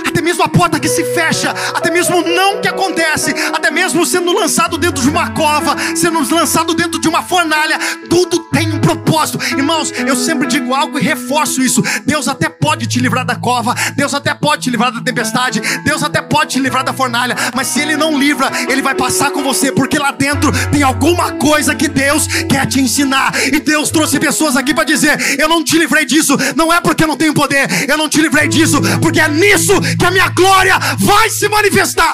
[0.05, 4.33] até mesmo a porta que se fecha, até mesmo não que acontece, até mesmo sendo
[4.33, 7.77] lançado dentro de uma cova, sendo lançado dentro de uma fornalha,
[8.09, 9.39] tudo tem um propósito.
[9.55, 11.83] Irmãos, eu sempre digo algo e reforço isso.
[12.05, 16.03] Deus até pode te livrar da cova, Deus até pode te livrar da tempestade, Deus
[16.03, 19.43] até pode te livrar da fornalha, mas se Ele não livra, Ele vai passar com
[19.43, 23.33] você, porque lá dentro tem alguma coisa que Deus quer te ensinar.
[23.45, 27.03] E Deus trouxe pessoas aqui para dizer: Eu não te livrei disso, não é porque
[27.03, 30.29] eu não tenho poder, eu não te livrei disso, porque é nisso que a minha
[30.29, 32.13] glória vai se manifestar.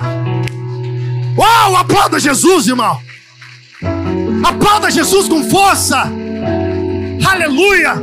[1.37, 3.01] Uau, aplauda Jesus, irmão.
[4.45, 6.03] Aplauda Jesus com força.
[7.27, 7.93] Aleluia.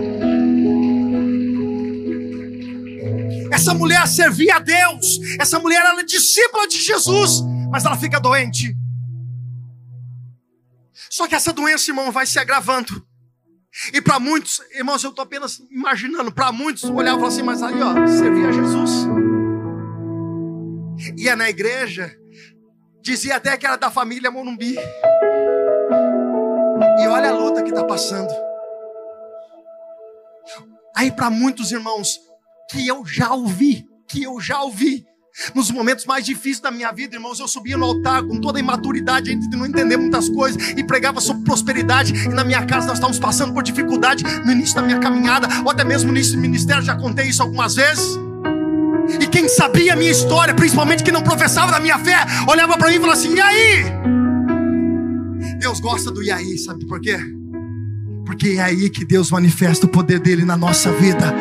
[3.53, 5.21] Essa mulher servia a Deus.
[5.39, 8.77] Essa mulher era discípula de Jesus, mas ela fica doente.
[11.09, 13.05] Só que essa doença, irmão, vai se agravando.
[13.93, 17.63] E para muitos, irmãos, eu estou apenas imaginando, para muitos olhavam e falavam assim, mas
[17.63, 19.20] aí, ó, servia a Jesus
[21.17, 22.15] ia na igreja,
[23.03, 24.77] dizia até que era da família Monumbi.
[26.99, 28.31] E olha a luta que está passando.
[30.97, 32.21] Aí, para muitos irmãos,
[32.71, 35.07] que eu já ouvi, que eu já ouvi.
[35.55, 38.61] Nos momentos mais difíceis da minha vida, irmãos, eu subia no altar com toda a
[38.61, 42.13] imaturidade, de não entender muitas coisas, e pregava sobre prosperidade.
[42.13, 45.71] E na minha casa nós estávamos passando por dificuldade no início da minha caminhada, ou
[45.71, 48.19] até mesmo no início do ministério, já contei isso algumas vezes.
[49.21, 52.89] E quem sabia a minha história, principalmente quem não professava da minha fé, olhava para
[52.89, 53.85] mim e falava assim: e aí?
[55.59, 57.19] Deus gosta do e aí, sabe por quê?
[58.25, 61.35] Porque é aí que Deus manifesta o poder dele na nossa vida.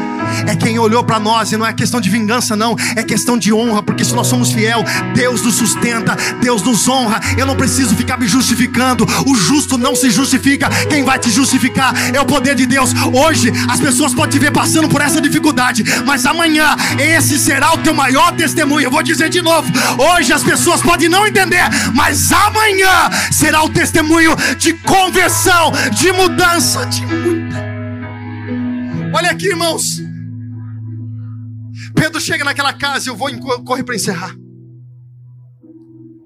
[0.47, 3.53] É quem olhou para nós e não é questão de vingança, não, é questão de
[3.53, 7.19] honra, porque se nós somos fiel, Deus nos sustenta, Deus nos honra.
[7.37, 9.05] Eu não preciso ficar me justificando.
[9.25, 10.69] O justo não se justifica.
[10.89, 12.91] Quem vai te justificar é o poder de Deus.
[13.13, 17.77] Hoje as pessoas podem te ver passando por essa dificuldade, mas amanhã esse será o
[17.77, 18.85] teu maior testemunho.
[18.85, 21.63] Eu vou dizer de novo: hoje as pessoas podem não entender,
[21.93, 27.69] mas amanhã será o testemunho de conversão, de mudança de muita.
[29.13, 30.08] Olha aqui, irmãos.
[31.99, 33.29] Pedro chega naquela casa, eu vou
[33.65, 34.33] correr para encerrar.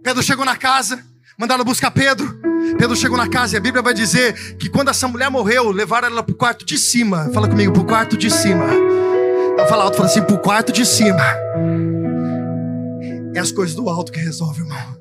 [0.03, 1.03] Pedro chegou na casa,
[1.37, 2.39] mandaram buscar Pedro.
[2.77, 6.09] Pedro chegou na casa e a Bíblia vai dizer que quando essa mulher morreu, levaram
[6.09, 7.31] ela para o quarto de cima.
[7.33, 8.65] Fala comigo, para o quarto de cima.
[9.53, 11.23] Então fala alto, fala assim, para o quarto de cima.
[13.33, 14.97] É as coisas do alto que resolve, irmão.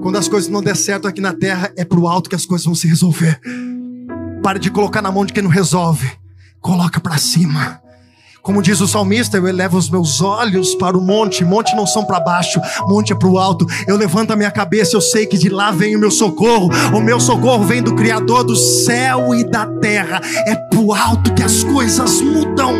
[0.00, 2.46] Quando as coisas não der certo aqui na terra, é para o alto que as
[2.46, 3.40] coisas vão se resolver.
[4.44, 6.08] Pare de colocar na mão de quem não resolve.
[6.60, 7.82] Coloca para cima.
[8.48, 11.44] Como diz o salmista, eu elevo os meus olhos para o monte.
[11.44, 13.66] Monte não são para baixo, monte é para o alto.
[13.86, 16.70] Eu levanto a minha cabeça, eu sei que de lá vem o meu socorro.
[16.96, 20.22] O meu socorro vem do Criador do céu e da terra.
[20.46, 22.72] É para o alto que as coisas mudam.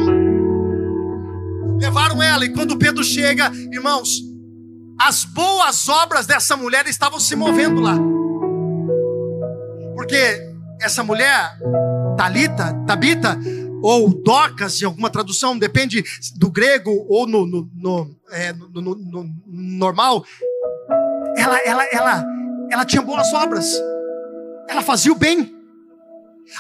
[1.79, 4.23] Levaram ela, e quando Pedro chega, irmãos,
[4.99, 7.99] as boas obras dessa mulher estavam se movendo lá.
[9.95, 10.49] Porque
[10.81, 11.59] essa mulher,
[12.17, 13.39] Talita, Tabita,
[13.83, 16.05] ou Docas, em alguma tradução, depende
[16.37, 20.25] do grego ou no, no, no, é, no, no normal,
[21.37, 22.25] ela, ela, ela,
[22.71, 23.81] ela tinha boas obras,
[24.69, 25.57] ela fazia o bem.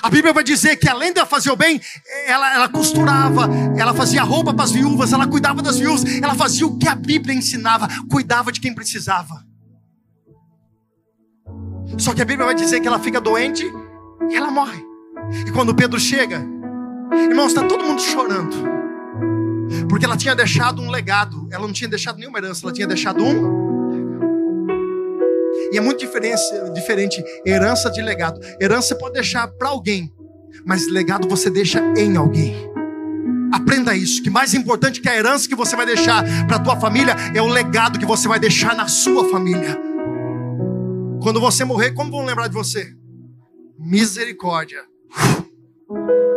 [0.03, 1.81] A Bíblia vai dizer que além de fazer o bem,
[2.27, 6.67] ela, ela costurava, ela fazia roupa para as viúvas, ela cuidava das viúvas, ela fazia
[6.67, 9.47] o que a Bíblia ensinava, cuidava de quem precisava.
[11.97, 13.65] Só que a Bíblia vai dizer que ela fica doente
[14.31, 14.85] e ela morre.
[15.47, 16.47] E quando Pedro chega,
[17.13, 18.57] irmãos, está todo mundo chorando.
[19.89, 21.49] Porque ela tinha deixado um legado.
[21.51, 23.69] Ela não tinha deixado nenhuma herança, ela tinha deixado um.
[25.71, 26.05] E é muito
[26.73, 28.41] diferente, herança de legado.
[28.61, 30.13] Herança você pode deixar para alguém,
[30.65, 32.55] mas legado você deixa em alguém.
[33.53, 36.77] Aprenda isso, que mais importante que a herança que você vai deixar para a tua
[36.77, 39.79] família é o legado que você vai deixar na sua família.
[41.23, 42.99] Quando você morrer, como vão lembrar de você?
[43.79, 44.85] misericórdia.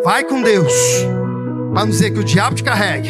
[0.03, 0.73] Vai com Deus,
[1.73, 3.09] para não dizer que o diabo te carregue.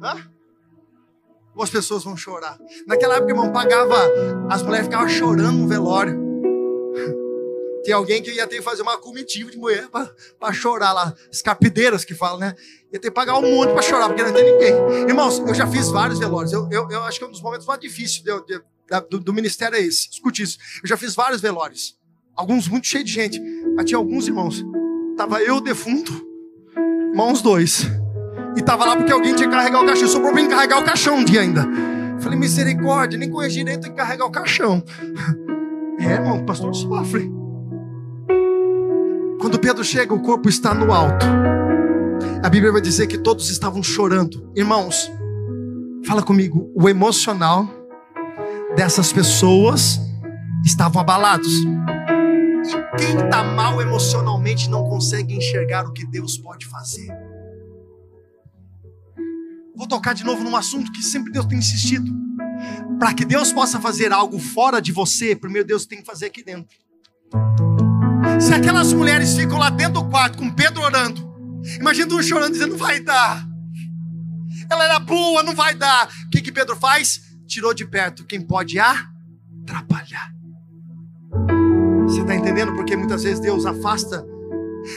[0.00, 0.30] Hã?
[1.58, 2.56] As pessoas vão chorar.
[2.86, 3.96] Naquela época, irmão, pagava,
[4.48, 6.16] as mulheres ficavam chorando no velório.
[7.82, 9.88] Tem alguém que ia ter que fazer uma comitiva de mulher
[10.38, 11.14] para chorar lá.
[11.32, 12.54] As capideiras que falam, né?
[12.92, 15.08] Ia ter que pagar um monte para chorar, porque não tem ninguém.
[15.08, 16.52] Irmãos, eu já fiz vários velórios.
[16.52, 18.62] Eu, eu, eu acho que é um dos momentos mais difíceis de, de,
[19.08, 20.08] do, do, ministério é esse.
[20.10, 20.58] Escute isso.
[20.82, 21.95] Eu já fiz vários velórios.
[22.36, 23.40] Alguns muito cheios de gente.
[23.74, 24.64] Mas tinha alguns irmãos.
[25.16, 26.12] Tava eu, defunto,
[27.10, 27.86] irmãos dois.
[28.56, 30.08] E tava lá porque alguém tinha que carregar o caixão.
[30.08, 31.66] Sobrou pra mim carregar o caixão um dia ainda.
[32.20, 34.82] Falei, misericórdia, nem conheci direito, que carregar o caixão.
[35.98, 37.32] É, irmão, o pastor sofre.
[39.40, 41.24] Quando Pedro chega, o corpo está no alto.
[42.42, 44.52] A Bíblia vai dizer que todos estavam chorando.
[44.54, 45.10] Irmãos,
[46.04, 47.66] fala comigo, o emocional
[48.76, 49.98] dessas pessoas
[50.64, 51.64] estavam abalados.
[52.66, 57.08] E quem está mal emocionalmente não consegue enxergar o que Deus pode fazer.
[59.74, 62.10] Vou tocar de novo num assunto que sempre Deus tem insistido.
[62.98, 66.42] Para que Deus possa fazer algo fora de você, primeiro Deus tem que fazer aqui
[66.42, 66.76] dentro.
[68.40, 71.34] Se aquelas mulheres ficam lá dentro do quarto com Pedro orando,
[71.78, 73.46] imagina um chorando dizendo: não vai dar.
[74.70, 76.08] Ela era boa, não vai dar.
[76.26, 77.26] O que, que Pedro faz?
[77.46, 80.35] tirou de perto quem pode atrapalhar.
[82.06, 82.72] Você está entendendo?
[82.74, 84.24] Porque muitas vezes Deus afasta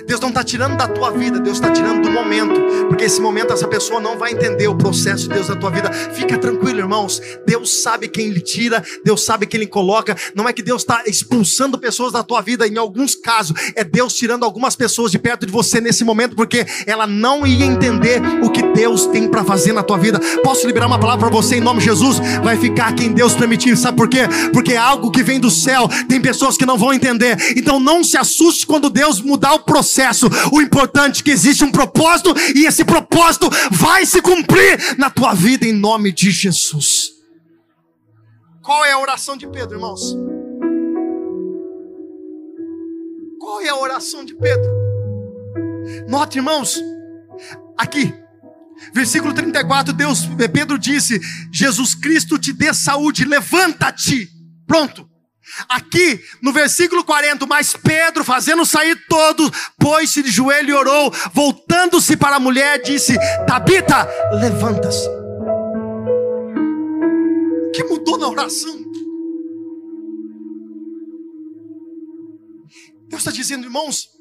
[0.06, 3.54] Deus não está tirando da tua vida, Deus está tirando do momento, porque esse momento
[3.54, 5.92] essa pessoa não vai entender o processo de Deus na tua vida.
[5.92, 7.22] Fica tranquilo, irmãos.
[7.46, 10.16] Deus sabe quem lhe tira, Deus sabe quem lhe coloca.
[10.36, 14.14] Não é que Deus está expulsando pessoas da tua vida, em alguns casos, é Deus
[14.14, 18.50] tirando algumas pessoas de perto de você nesse momento, porque ela não ia entender o
[18.50, 20.20] que Deus tem para fazer na tua vida.
[20.44, 22.20] Posso liberar uma palavra para você em nome de Jesus?
[22.44, 24.28] Vai ficar quem Deus permitir, sabe por quê?
[24.54, 27.38] Porque é algo que vem do céu, tem pessoas que não vão entender.
[27.58, 30.28] Então não se assuste quando Deus mudar o processo processo.
[30.52, 35.34] O importante é que existe um propósito e esse propósito vai se cumprir na tua
[35.34, 37.12] vida em nome de Jesus.
[38.62, 40.16] Qual é a oração de Pedro, irmãos?
[43.40, 44.70] Qual é a oração de Pedro?
[46.08, 46.80] Note, irmãos,
[47.78, 48.14] aqui,
[48.94, 51.20] versículo 34, Deus, Pedro disse:
[51.52, 54.30] Jesus Cristo te dê saúde, levanta-te.
[54.68, 55.09] Pronto.
[55.68, 62.16] Aqui no versículo 40, mas Pedro, fazendo sair todos, pôs-se de joelho e orou, voltando-se
[62.18, 65.08] para a mulher, disse: Tabita, levanta-se.
[67.68, 68.80] O que mudou na oração?
[73.08, 74.19] Deus está dizendo, irmãos,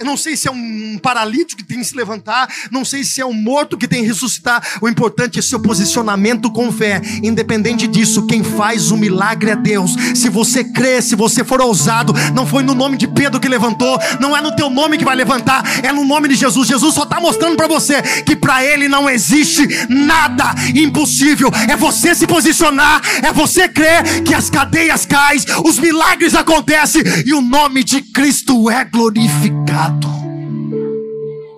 [0.00, 3.20] eu não sei se é um paralítico que tem que se levantar, não sei se
[3.20, 4.78] é um morto que tem que ressuscitar.
[4.80, 7.02] O importante é seu posicionamento com fé.
[7.22, 9.94] Independente disso, quem faz o milagre é Deus.
[10.14, 14.00] Se você crê, se você for ousado, não foi no nome de Pedro que levantou,
[14.18, 16.66] não é no teu nome que vai levantar, é no nome de Jesus.
[16.66, 21.50] Jesus só está mostrando para você que para Ele não existe nada impossível.
[21.68, 27.34] É você se posicionar, é você crer que as cadeias caem, os milagres acontecem e
[27.34, 29.89] o nome de Cristo é glorificado.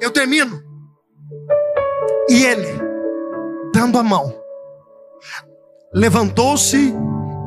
[0.01, 0.63] Eu termino.
[2.29, 2.69] E ele,
[3.73, 4.35] dando a mão,
[5.93, 6.95] levantou-se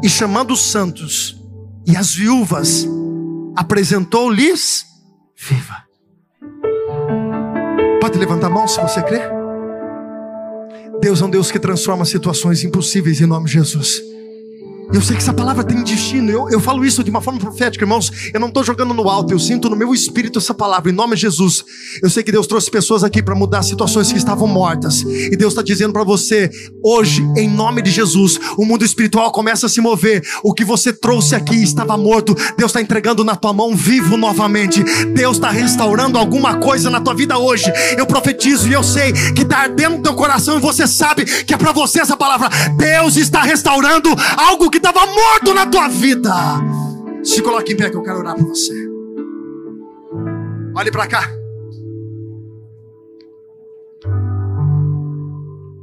[0.04, 1.42] e chamando os santos
[1.88, 2.88] e as viúvas,
[3.56, 4.86] apresentou-lhes
[5.38, 5.84] viva.
[8.02, 9.22] Pode levantar a mão se você crê.
[11.02, 14.02] Deus é um Deus que transforma situações impossíveis em nome de Jesus.
[14.96, 16.32] Eu sei que essa palavra tem destino.
[16.32, 18.10] Eu, eu falo isso de uma forma profética, irmãos.
[18.34, 19.34] Eu não estou jogando no alto.
[19.34, 21.66] Eu sinto no meu espírito essa palavra, em nome de Jesus.
[22.02, 25.02] Eu sei que Deus trouxe pessoas aqui para mudar situações que estavam mortas.
[25.02, 26.50] E Deus está dizendo para você,
[26.82, 30.26] hoje, em nome de Jesus, o mundo espiritual começa a se mover.
[30.42, 32.34] O que você trouxe aqui estava morto.
[32.58, 34.82] Deus está entregando na tua mão vivo novamente.
[35.14, 37.66] Deus está restaurando alguma coisa na tua vida hoje.
[37.98, 41.54] Eu profetizo e eu sei que está ardendo no teu coração e você sabe que
[41.54, 42.48] é para você essa palavra.
[42.78, 46.32] Deus está restaurando algo que estava morto na tua vida.
[47.24, 48.74] Se coloque em pé que eu quero orar por você.
[50.76, 51.28] Olhe para cá.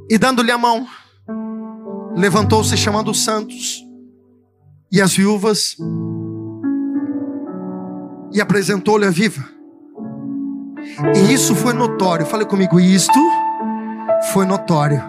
[0.09, 0.87] E dando-lhe a mão,
[2.15, 3.83] levantou-se chamando os santos
[4.89, 5.75] e as viúvas
[8.31, 9.43] e apresentou-lhe a viva.
[11.15, 12.25] E isso foi notório.
[12.25, 13.19] Fale comigo, isto
[14.31, 15.03] foi notório.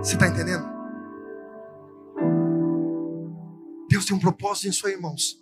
[0.00, 0.67] Você está entendendo?
[4.08, 5.38] Tem um propósito em sua irmãos.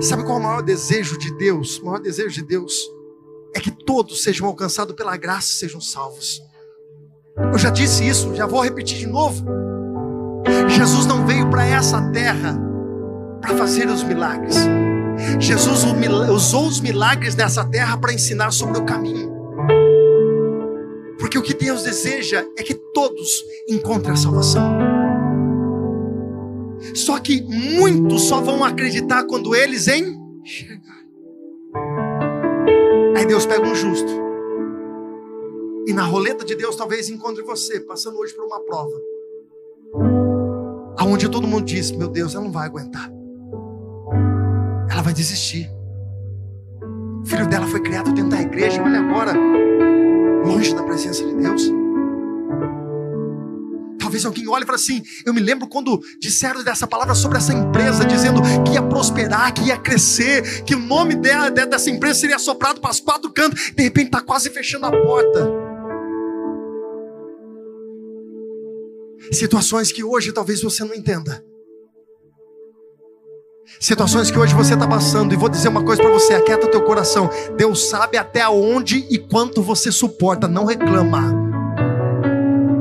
[0.00, 1.78] Sabe qual é o maior desejo de Deus?
[1.78, 2.72] O maior desejo de Deus
[3.54, 6.40] é que todos sejam alcançados pela graça e sejam salvos.
[7.52, 9.44] Eu já disse isso, já vou repetir de novo.
[10.68, 12.56] Jesus não veio para essa terra
[13.40, 14.56] para fazer os milagres.
[15.40, 15.84] Jesus
[16.30, 19.32] usou os milagres dessa terra para ensinar sobre o caminho.
[21.18, 24.93] Porque o que Deus deseja é que todos encontrem a salvação.
[26.94, 30.94] Só que muitos só vão acreditar quando eles enxergarem.
[33.16, 34.12] Aí Deus pega um justo.
[35.86, 38.96] E na roleta de Deus talvez encontre você passando hoje por uma prova.
[40.96, 43.10] Aonde todo mundo diz: "Meu Deus, ela não vai aguentar.
[44.90, 45.68] Ela vai desistir."
[47.22, 49.32] O filho dela foi criado dentro da igreja, olha agora
[50.44, 51.83] longe da presença de Deus.
[54.14, 57.52] Talvez alguém olhe e fale assim: Eu me lembro quando disseram dessa palavra sobre essa
[57.52, 62.38] empresa, dizendo que ia prosperar, que ia crescer, que o nome dela, dessa empresa seria
[62.38, 63.72] soprado para os quatro cantos.
[63.74, 65.50] De repente está quase fechando a porta.
[69.32, 71.44] Situações que hoje talvez você não entenda.
[73.80, 76.82] Situações que hoje você está passando, e vou dizer uma coisa para você: aquieta teu
[76.82, 77.28] coração.
[77.56, 81.43] Deus sabe até onde e quanto você suporta, não reclama.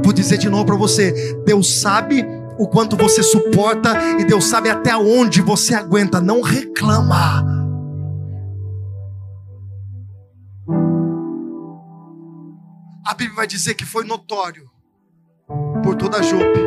[0.03, 2.25] Vou dizer de novo para você: Deus sabe
[2.57, 6.19] o quanto você suporta e Deus sabe até onde você aguenta.
[6.19, 7.63] Não reclama.
[13.05, 14.69] A Bíblia vai dizer que foi notório
[15.83, 16.59] por toda a Jope.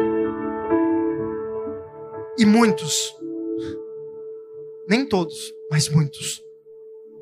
[2.39, 3.15] E muitos,
[4.89, 5.35] nem todos,
[5.71, 6.43] mas muitos,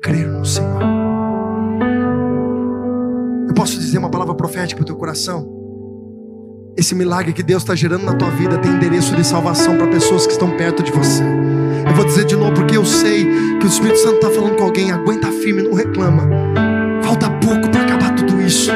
[0.01, 0.81] creram no Senhor.
[3.47, 5.54] Eu posso dizer uma palavra profética para o teu coração?
[6.77, 10.25] Esse milagre que Deus está gerando na tua vida tem endereço de salvação para pessoas
[10.25, 11.23] que estão perto de você.
[11.23, 13.25] Eu vou dizer de novo porque eu sei
[13.59, 14.91] que o Espírito Santo está falando com alguém.
[14.91, 16.27] Aguenta firme, não reclama.
[17.01, 18.71] Falta pouco para acabar tudo isso.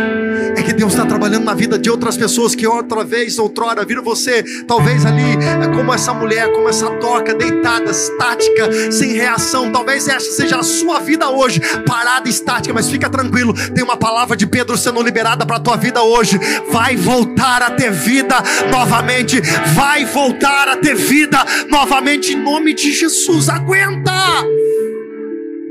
[0.79, 5.05] Deus está trabalhando na vida de outras pessoas que outra vez, outrora, viram você, talvez
[5.05, 9.73] ali, é como essa mulher, como essa toca, deitada, estática, sem reação.
[9.73, 14.37] Talvez essa seja a sua vida hoje, parada, estática, mas fica tranquilo, tem uma palavra
[14.37, 16.39] de Pedro sendo liberada para a tua vida hoje.
[16.71, 18.37] Vai voltar a ter vida
[18.71, 19.41] novamente,
[19.75, 23.49] vai voltar a ter vida novamente, em nome de Jesus.
[23.49, 24.13] Aguenta!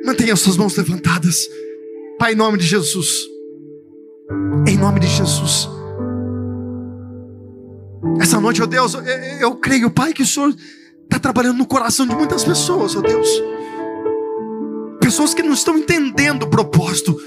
[0.04, 1.48] Mantenha suas mãos levantadas.
[2.18, 3.37] Pai, em nome de Jesus.
[4.66, 5.68] Em nome de Jesus.
[8.20, 10.54] Essa noite, ó oh Deus, eu, eu, creio, Pai, que o Senhor
[11.04, 13.28] está trabalhando no coração de muitas pessoas, ó oh Deus.
[15.00, 17.18] Pessoas que não estão entendendo o propósito.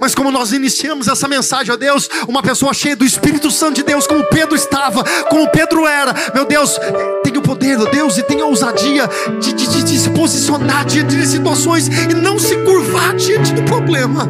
[0.00, 3.82] Mas como nós iniciamos essa mensagem, ó Deus, uma pessoa cheia do Espírito Santo de
[3.82, 6.78] Deus, como Pedro estava, como Pedro era, meu Deus,
[7.22, 9.08] tem o poder, ó Deus, e tem a ousadia
[9.40, 14.28] de, de, de se posicionar diante de situações e não se curvar diante do problema.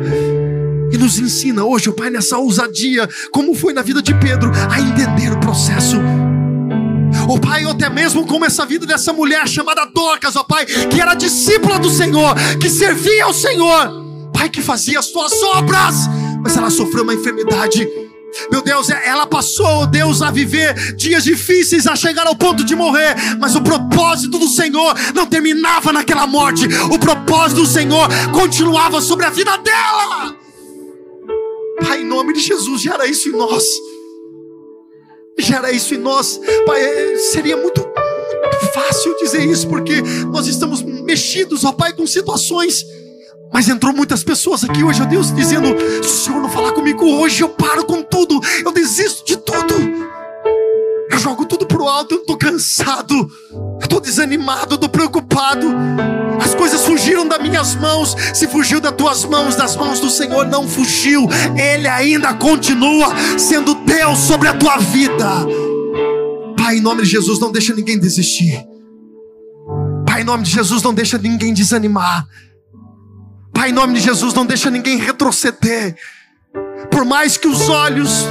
[0.92, 5.32] E nos ensina hoje, Pai, nessa ousadia, como foi na vida de Pedro, a entender
[5.32, 5.96] o processo.
[7.28, 11.00] Ó Pai, ou até mesmo como essa vida dessa mulher chamada Dorcas, ó Pai, que
[11.00, 14.06] era discípula do Senhor, que servia ao Senhor
[14.36, 16.08] Pai que fazia as tuas obras,
[16.42, 17.88] mas ela sofreu uma enfermidade.
[18.52, 23.16] Meu Deus, ela passou, Deus, a viver dias difíceis, a chegar ao ponto de morrer,
[23.40, 29.24] mas o propósito do Senhor não terminava naquela morte, o propósito do Senhor continuava sobre
[29.24, 30.36] a vida dela.
[31.80, 33.64] Pai, em nome de Jesus, gera isso em nós,
[35.38, 40.02] gera isso em nós, Pai, é, seria muito, muito fácil dizer isso, porque
[40.32, 42.84] nós estamos mexidos, ó Pai, com situações
[43.52, 45.68] mas entrou muitas pessoas aqui hoje, ó Deus, dizendo:
[46.02, 49.74] se o Senhor não falar comigo hoje, eu paro com tudo, eu desisto de tudo.
[51.10, 55.68] Eu jogo tudo pro alto, eu estou cansado, eu estou desanimado, eu estou preocupado.
[56.40, 58.16] As coisas fugiram das minhas mãos.
[58.34, 61.28] Se fugiu das tuas mãos, das mãos do Senhor, não fugiu.
[61.56, 63.08] Ele ainda continua
[63.38, 65.28] sendo Deus sobre a tua vida.
[66.56, 68.64] Pai, em nome de Jesus, não deixa ninguém desistir.
[70.06, 72.26] Pai, em nome de Jesus, não deixa ninguém desanimar.
[73.52, 75.96] Pai, em nome de Jesus, não deixa ninguém retroceder.
[76.90, 78.26] Por mais que os olhos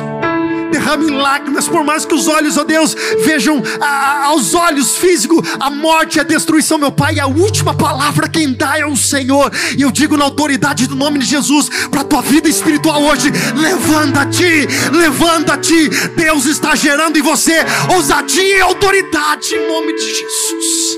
[0.75, 5.47] derramem lágrimas, por mais que os olhos, ó oh Deus, vejam a, aos olhos físicos
[5.57, 9.51] a morte e a destruição, meu Pai, a última palavra quem dá é o Senhor.
[9.77, 13.31] E eu digo na autoridade do nome de Jesus, para a tua vida espiritual hoje,
[13.55, 15.89] levanta-te, levanta-te.
[16.15, 17.63] Deus está gerando em você
[17.95, 20.97] ousadia e autoridade em nome de Jesus.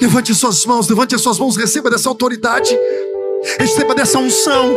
[0.00, 2.70] Levante suas mãos, levante as suas mãos, receba dessa autoridade.
[3.58, 4.76] Receba dessa unção.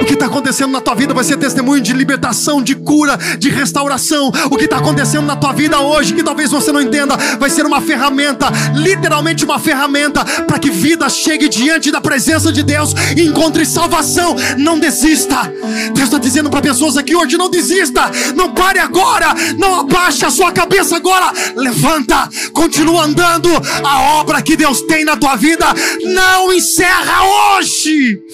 [0.00, 3.48] O que está acontecendo na tua vida vai ser testemunho de libertação, de cura, de
[3.48, 4.30] restauração.
[4.50, 7.64] O que está acontecendo na tua vida hoje, que talvez você não entenda, vai ser
[7.64, 13.22] uma ferramenta, literalmente uma ferramenta, para que vida chegue diante da presença de Deus e
[13.22, 14.36] encontre salvação.
[14.58, 15.50] Não desista.
[15.94, 20.30] Deus está dizendo para pessoas aqui hoje: não desista, não pare agora, não abaixe a
[20.30, 21.32] sua cabeça agora.
[21.56, 23.48] Levanta, continua andando.
[23.82, 25.66] A obra que Deus tem na tua vida
[26.04, 28.25] não encerra hoje.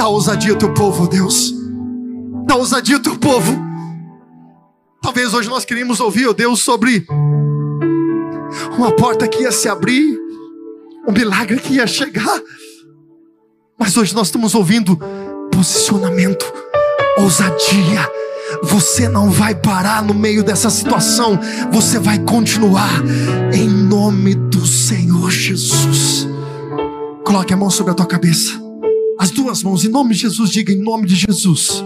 [0.00, 1.52] Dá ousadia ao teu povo, Deus.
[2.46, 3.54] Dá ousadia ao teu povo.
[5.02, 7.06] Talvez hoje nós queríamos ouvir, ó Deus, sobre
[8.78, 10.18] uma porta que ia se abrir,
[11.06, 12.40] um milagre que ia chegar.
[13.78, 14.98] Mas hoje nós estamos ouvindo
[15.52, 16.50] posicionamento,
[17.18, 18.10] ousadia.
[18.62, 21.38] Você não vai parar no meio dessa situação,
[21.70, 23.02] você vai continuar
[23.52, 26.26] em nome do Senhor Jesus.
[27.22, 28.59] Coloque a mão sobre a tua cabeça.
[29.20, 31.84] As duas mãos, em nome de Jesus, diga em nome de Jesus.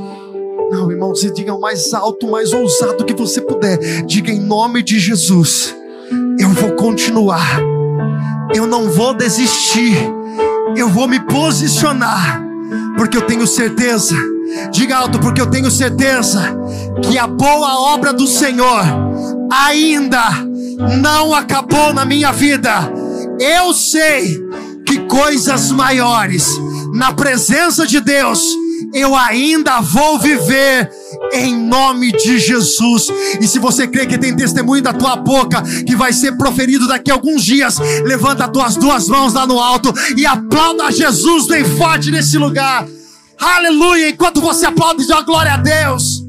[0.70, 4.07] Não, irmão, você diga o mais alto, mais ousado que você puder.
[4.07, 5.74] Diga em nome de Jesus.
[6.39, 7.61] Eu vou continuar.
[8.55, 9.97] Eu não vou desistir.
[10.76, 12.41] Eu vou me posicionar.
[12.97, 14.14] Porque eu tenho certeza.
[14.70, 16.57] Diga alto, porque eu tenho certeza
[17.03, 18.85] que a boa obra do Senhor
[19.51, 20.22] ainda
[21.03, 22.70] não acabou na minha vida.
[23.41, 24.41] Eu sei
[24.87, 26.49] que coisas maiores
[26.95, 28.40] na presença de Deus,
[28.95, 30.88] eu ainda vou viver
[31.32, 33.09] em nome de Jesus.
[33.40, 37.11] E se você crê que tem testemunho da tua boca que vai ser proferido daqui
[37.11, 41.64] a alguns dias, levanta as tuas duas mãos lá no alto e aplauda Jesus bem
[41.64, 42.86] forte nesse lugar.
[43.40, 44.11] Aleluia!
[44.11, 46.23] Enquanto você aplaude, dá glória a Deus.